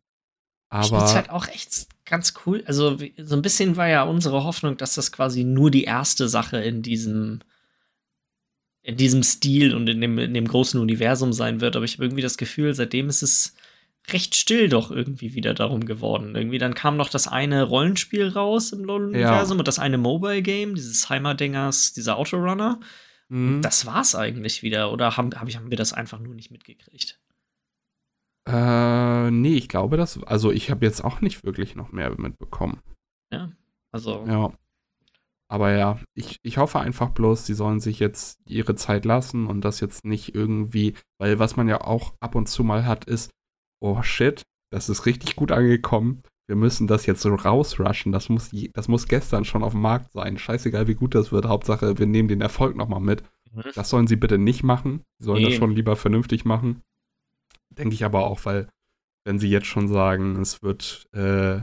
[0.69, 2.63] Aber ich halt auch echt ganz cool.
[2.65, 6.57] Also, so ein bisschen war ja unsere Hoffnung, dass das quasi nur die erste Sache
[6.57, 7.41] in diesem,
[8.81, 11.75] in diesem Stil und in dem, in dem großen Universum sein wird.
[11.75, 13.53] Aber ich habe irgendwie das Gefühl, seitdem ist es
[14.11, 16.35] recht still doch irgendwie wieder darum geworden.
[16.35, 19.59] Irgendwie dann kam noch das eine Rollenspiel raus im LoL-Universum ja.
[19.59, 22.79] und das eine Mobile-Game, dieses Heimerdingers, dieser Autorunner.
[23.29, 23.61] Mhm.
[23.61, 24.91] Das war's eigentlich wieder.
[24.91, 27.19] Oder haben, hab ich, haben wir das einfach nur nicht mitgekriegt?
[28.47, 30.23] Äh, nee, ich glaube, das.
[30.23, 32.81] Also, ich habe jetzt auch nicht wirklich noch mehr mitbekommen.
[33.31, 33.51] Ja,
[33.91, 34.25] also.
[34.25, 34.53] Ja.
[35.49, 39.61] Aber ja, ich, ich hoffe einfach bloß, sie sollen sich jetzt ihre Zeit lassen und
[39.61, 43.31] das jetzt nicht irgendwie, weil was man ja auch ab und zu mal hat, ist,
[43.79, 46.23] oh shit, das ist richtig gut angekommen.
[46.47, 48.11] Wir müssen das jetzt so rausrushen.
[48.11, 50.37] Das muss, das muss gestern schon auf dem Markt sein.
[50.37, 51.45] Scheißegal, wie gut das wird.
[51.45, 53.23] Hauptsache, wir nehmen den Erfolg nochmal mit.
[53.53, 53.63] Mhm.
[53.75, 55.01] Das sollen sie bitte nicht machen.
[55.19, 55.49] Sie sollen nee.
[55.49, 56.81] das schon lieber vernünftig machen.
[57.69, 58.67] Denke ich aber auch, weil
[59.25, 61.59] wenn sie jetzt schon sagen, es wird äh,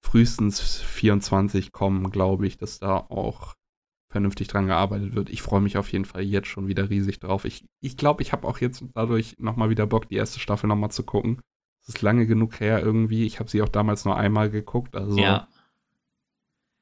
[0.00, 3.56] frühestens 24 kommen, glaube ich, dass da auch
[4.10, 5.30] vernünftig dran gearbeitet wird.
[5.30, 7.44] Ich freue mich auf jeden Fall jetzt schon wieder riesig drauf.
[7.44, 10.66] Ich glaube, ich, glaub, ich habe auch jetzt dadurch nochmal wieder Bock, die erste Staffel
[10.66, 11.40] nochmal zu gucken.
[11.82, 13.26] Es ist lange genug her irgendwie.
[13.26, 14.96] Ich habe sie auch damals nur einmal geguckt.
[14.96, 15.48] Also ja.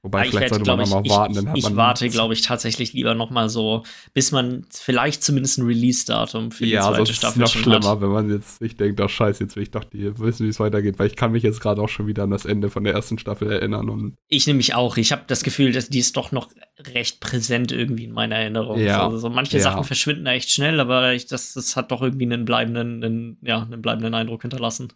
[0.02, 1.34] Wobei, ja, vielleicht sollte man noch mal warten.
[1.34, 3.82] Dann hat ich, man ich warte, glaube ich, tatsächlich lieber noch mal so,
[4.14, 7.36] bis man vielleicht zumindest ein Release-Datum für die ja, zweite Staffel hat.
[7.36, 8.00] Ja, ist noch schlimmer, hat.
[8.00, 10.60] wenn man jetzt nicht denkt, ach scheiße, jetzt will ich doch die, wissen, wie es
[10.60, 11.00] weitergeht.
[11.00, 13.18] Weil ich kann mich jetzt gerade auch schon wieder an das Ende von der ersten
[13.18, 13.90] Staffel erinnern.
[13.90, 14.96] Und ich nehme mich auch.
[14.98, 16.48] Ich habe das Gefühl, dass die ist doch noch
[16.94, 18.78] recht präsent irgendwie in meiner Erinnerung.
[18.78, 19.04] Ja.
[19.04, 19.64] Also so manche ja.
[19.64, 23.62] Sachen verschwinden echt schnell, aber ich, das, das hat doch irgendwie einen bleibenden, einen, ja,
[23.62, 24.92] einen bleibenden Eindruck hinterlassen.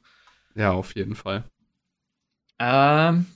[0.54, 1.42] Ja, auf jeden Fall.
[2.60, 3.26] Ähm,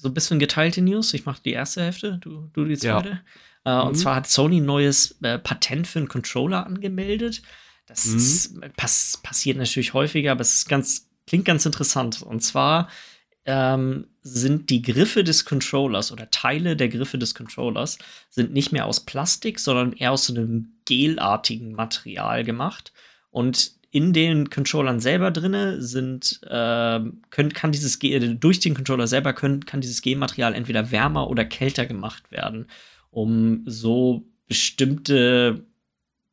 [0.00, 1.14] so ein bisschen geteilte News.
[1.14, 3.20] Ich mache die erste Hälfte, du, du die zweite.
[3.64, 3.80] Ja.
[3.80, 3.88] Äh, mhm.
[3.88, 7.42] Und zwar hat Sony ein neues äh, Patent für einen Controller angemeldet.
[7.86, 8.16] Das mhm.
[8.16, 12.22] ist, pass, passiert natürlich häufiger, aber es ist ganz, klingt ganz interessant.
[12.22, 12.88] Und zwar
[13.44, 17.98] ähm, sind die Griffe des Controllers oder Teile der Griffe des Controllers
[18.28, 22.92] sind nicht mehr aus Plastik, sondern eher aus so einem gelartigen Material gemacht.
[23.30, 29.08] Und in den Controllern selber drinne sind, äh, können, kann dieses G durch den Controller
[29.08, 32.66] selber können, kann dieses G-Material entweder wärmer oder kälter gemacht werden,
[33.10, 35.64] um so bestimmte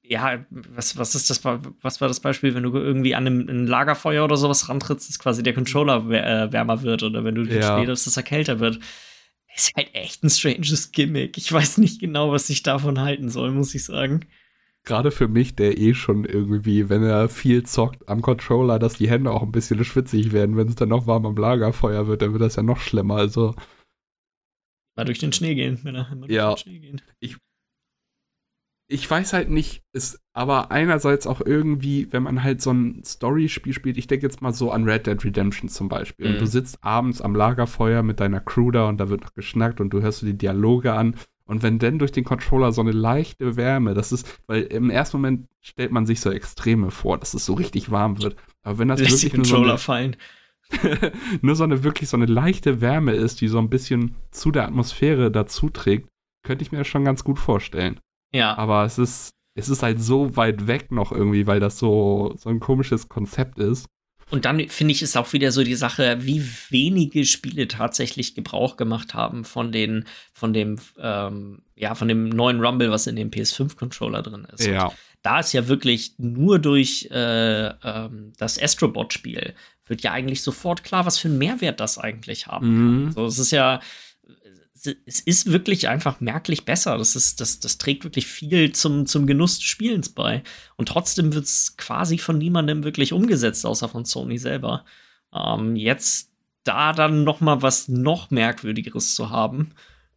[0.09, 3.67] ja, was, was ist das, was war das Beispiel, wenn du irgendwie an einem, einem
[3.67, 7.61] Lagerfeuer oder sowas rantrittst, dass quasi der Controller äh, wärmer wird oder wenn du den
[7.61, 7.75] ja.
[7.75, 8.79] Schnee, dass er kälter wird.
[9.53, 11.37] Ist halt echt ein stranges Gimmick.
[11.37, 14.21] Ich weiß nicht genau, was ich davon halten soll, muss ich sagen
[14.87, 19.09] gerade für mich, der eh schon irgendwie, wenn er viel zockt am Controller, dass die
[19.09, 22.31] Hände auch ein bisschen schwitzig werden, wenn es dann noch warm am Lagerfeuer wird, dann
[22.31, 23.17] wird das ja noch schlimmer.
[23.17, 23.53] Also.
[24.95, 27.01] Mal durch den Schnee gehen, wenn er mal ja, durch den Schnee gehen.
[27.19, 27.37] Ich,
[28.89, 33.73] ich weiß halt nicht, ist aber einerseits auch irgendwie, wenn man halt so ein Story-Spiel
[33.73, 36.33] spielt, ich denke jetzt mal so an Red Dead Redemption zum Beispiel, mhm.
[36.33, 39.81] und du sitzt abends am Lagerfeuer mit deiner Crew da und da wird noch geschnackt
[39.81, 41.15] und du hörst dir die Dialoge an
[41.47, 45.17] und wenn denn durch den Controller so eine leichte Wärme, das ist, weil im ersten
[45.17, 48.35] Moment stellt man sich so Extreme vor, dass es so richtig warm wird.
[48.63, 50.15] Aber wenn das Lässt wirklich die Controller nur so eine, fallen.
[51.41, 54.65] nur so eine wirklich so eine leichte Wärme ist, die so ein bisschen zu der
[54.65, 56.09] Atmosphäre dazu trägt,
[56.45, 57.99] könnte ich mir das schon ganz gut vorstellen.
[58.33, 58.57] Ja.
[58.57, 62.49] Aber es ist, es ist halt so weit weg noch irgendwie, weil das so, so
[62.49, 63.87] ein komisches Konzept ist.
[64.29, 68.75] Und dann finde ich, ist auch wieder so die Sache, wie wenige Spiele tatsächlich Gebrauch
[68.75, 73.31] gemacht haben von den, von dem, ähm, ja, von dem neuen Rumble, was in dem
[73.31, 74.65] PS5-Controller drin ist.
[74.65, 74.87] Ja.
[74.87, 79.55] Und da ist ja wirklich nur durch äh, ähm, das Astrobot-Spiel
[79.85, 83.05] wird ja eigentlich sofort klar, was für einen Mehrwert das eigentlich haben kann.
[83.05, 83.11] Mhm.
[83.13, 83.79] So, es ist ja,
[85.05, 86.97] es ist wirklich einfach merklich besser.
[86.97, 90.43] Das, ist, das, das trägt wirklich viel zum, zum Genuss des Spielens bei.
[90.75, 94.85] Und trotzdem wird es quasi von niemandem wirklich umgesetzt, außer von Sony selber.
[95.33, 96.31] Ähm, jetzt
[96.63, 99.69] da dann noch mal was noch merkwürdigeres zu haben.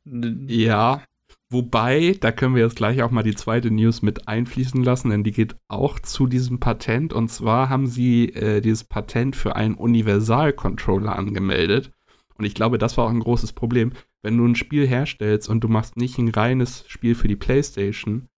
[0.04, 1.02] Ja,
[1.48, 5.24] wobei, da können wir jetzt gleich auch mal die zweite News mit einfließen lassen, denn
[5.24, 7.12] die geht auch zu diesem Patent.
[7.12, 11.92] Und zwar haben sie äh, dieses Patent für einen Universal-Controller angemeldet.
[12.36, 13.92] Und ich glaube, das war auch ein großes Problem.
[14.22, 18.28] Wenn du ein Spiel herstellst und du machst nicht ein reines Spiel für die PlayStation,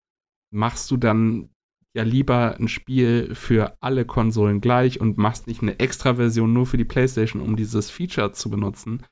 [0.52, 1.50] machst du dann
[1.94, 6.66] ja lieber ein Spiel für alle Konsolen gleich und machst nicht eine extra Version nur
[6.66, 9.02] für die PlayStation, um dieses Feature zu benutzen.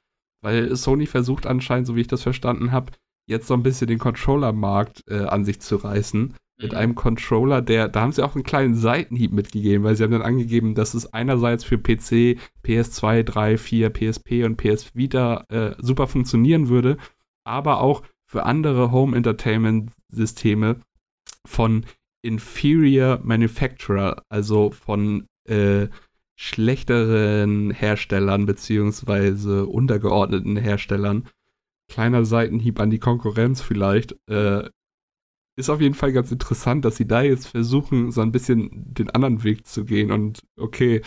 [0.43, 2.93] Weil Sony versucht anscheinend, so wie ich das verstanden habe,
[3.29, 6.35] jetzt so ein bisschen den Controller-Markt äh, an sich zu reißen.
[6.61, 6.65] Mhm.
[6.65, 10.13] Mit einem Controller, der, da haben sie auch einen kleinen Seitenhieb mitgegeben, weil sie haben
[10.13, 15.75] dann angegeben, dass es einerseits für PC, PS2, 3, 4, PSP und PS Vita äh,
[15.79, 16.97] super funktionieren würde,
[17.45, 20.81] aber auch für andere Home Entertainment Systeme
[21.47, 21.87] von
[22.23, 25.89] inferior manufacturer, also von äh,
[26.37, 31.29] schlechteren Herstellern beziehungsweise untergeordneten Herstellern.
[31.89, 34.17] Kleiner Seitenhieb an die Konkurrenz vielleicht.
[34.29, 34.71] Äh,
[35.57, 39.11] ist auf jeden Fall ganz interessant, dass sie da jetzt versuchen, so ein bisschen den
[39.11, 41.03] anderen Weg zu gehen und okay,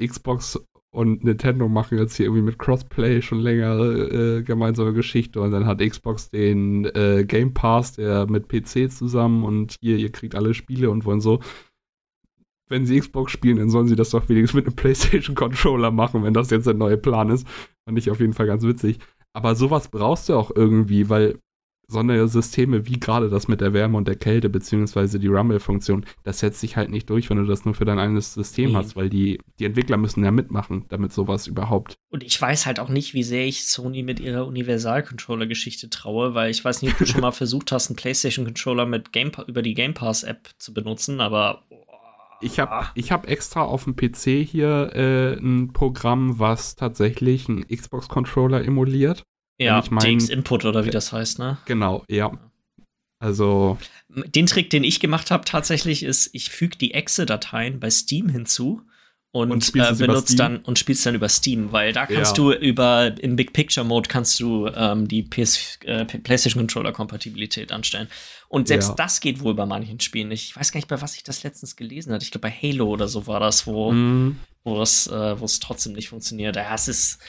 [0.00, 0.58] Xbox
[0.92, 5.66] und Nintendo machen jetzt hier irgendwie mit Crossplay schon längere äh, gemeinsame Geschichte und dann
[5.66, 10.52] hat Xbox den äh, Game Pass, der mit PC zusammen und hier, ihr kriegt alle
[10.54, 11.40] Spiele und wollen so.
[12.68, 16.34] Wenn sie Xbox spielen, dann sollen sie das doch wenigstens mit einem PlayStation-Controller machen, wenn
[16.34, 17.46] das jetzt der neue Plan ist.
[17.84, 18.98] Fand ich auf jeden Fall ganz witzig.
[19.32, 21.38] Aber sowas brauchst du auch irgendwie, weil
[21.90, 26.38] sondern Systeme wie gerade das mit der Wärme und der Kälte, beziehungsweise die Rumble-Funktion, das
[26.38, 28.76] setzt sich halt nicht durch, wenn du das nur für dein eigenes System nee.
[28.76, 31.94] hast, weil die, die Entwickler müssen ja mitmachen, damit sowas überhaupt.
[32.10, 36.50] Und ich weiß halt auch nicht, wie sehr ich Sony mit ihrer Universal-Controller-Geschichte traue, weil
[36.50, 39.74] ich weiß nicht, ob du schon mal versucht hast, einen PlayStation-Controller mit Game über die
[39.74, 41.64] Game Pass-App zu benutzen, aber.
[42.42, 47.66] Ich habe ich hab extra auf dem PC hier äh, ein Programm, was tatsächlich einen
[47.68, 49.24] Xbox-Controller emuliert.
[49.60, 51.58] Ja, ich mein, Input oder wie das heißt, ne?
[51.66, 52.32] Genau, ja.
[53.18, 53.76] Also.
[54.08, 58.80] Den Trick, den ich gemacht habe tatsächlich, ist, ich füge die Exe-Dateien bei Steam hinzu
[59.32, 62.44] und, und äh, benutzt dann und spielst dann über Steam, weil da kannst ja.
[62.44, 67.70] du über im Big Picture Mode kannst du ähm, die PS, äh, PlayStation Controller Kompatibilität
[67.70, 68.08] anstellen.
[68.48, 68.94] Und selbst ja.
[68.96, 70.46] das geht wohl bei manchen Spielen nicht.
[70.46, 72.24] Ich weiß gar nicht, bei was ich das letztens gelesen hatte.
[72.24, 74.36] Ich glaube bei Halo oder so war das, wo mm.
[74.64, 76.56] wo es äh, wo es trotzdem nicht funktioniert.
[76.56, 77.20] Ja, es ist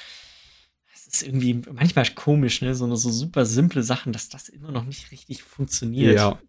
[1.11, 2.75] ist irgendwie manchmal komisch, ne?
[2.75, 6.15] So, so super simple Sachen, dass das immer noch nicht richtig funktioniert.
[6.15, 6.39] Ja.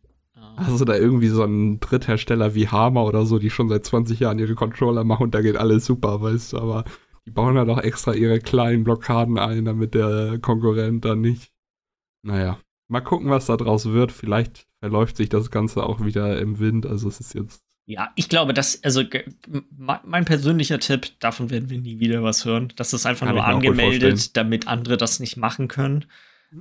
[0.57, 4.39] Also da irgendwie so ein Dritthersteller wie Hammer oder so, die schon seit 20 Jahren
[4.39, 6.85] ihre Controller machen und da geht alles super, weißt du, aber
[7.27, 11.53] die bauen halt auch extra ihre kleinen Blockaden ein, damit der Konkurrent dann nicht.
[12.25, 12.59] Naja,
[12.89, 14.11] mal gucken, was da draus wird.
[14.13, 16.87] Vielleicht verläuft sich das Ganze auch wieder im Wind.
[16.87, 19.03] Also es ist jetzt ja, ich glaube, dass, also
[19.73, 22.73] mein persönlicher Tipp, davon werden wir nie wieder was hören.
[22.77, 26.07] Das ist einfach Kann nur angemeldet, damit andere das nicht machen können.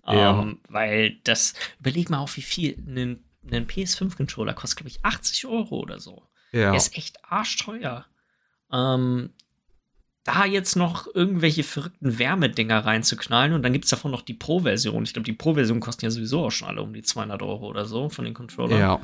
[0.08, 0.42] Ja.
[0.42, 5.46] Ähm, weil das, überleg mal auch, wie viel ein, ein PS5-Controller kostet, glaube ich, 80
[5.46, 6.24] Euro oder so.
[6.52, 6.72] Ja.
[6.72, 8.06] Der ist echt arschteuer.
[8.72, 9.32] Ähm,
[10.24, 15.04] da jetzt noch irgendwelche verrückten Wärmedinger reinzuknallen und dann gibt es davon noch die Pro-Version.
[15.04, 17.86] Ich glaube, die Pro-Version kosten ja sowieso auch schon alle um die 200 Euro oder
[17.86, 18.80] so von den Controllern.
[18.80, 19.02] Ja.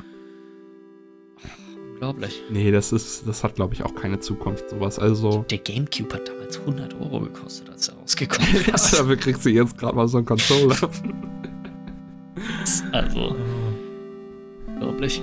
[2.00, 2.44] Unglaublich.
[2.48, 5.00] Nee, das ist, das hat, glaube ich, auch keine Zukunft, sowas.
[5.00, 5.44] Also.
[5.50, 8.92] Der Gamecube hat damals 100 Euro gekostet, als er rausgekommen ist.
[8.92, 10.76] Dafür kriegst du jetzt gerade mal so einen Controller.
[12.92, 13.34] also.
[14.68, 15.20] Unglaublich.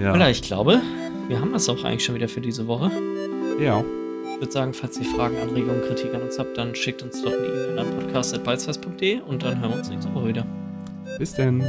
[0.00, 0.14] Ja.
[0.14, 0.80] Oder ich glaube,
[1.28, 2.90] wir haben das auch eigentlich schon wieder für diese Woche.
[3.60, 3.84] Ja.
[4.34, 7.32] Ich würde sagen, falls ihr Fragen, Anregungen, Kritik an uns habt, dann schickt uns doch
[7.32, 10.46] eine E-Mail an podcast.beizweis.de und dann hören wir uns nächste Woche wieder.
[11.18, 11.62] Bis denn.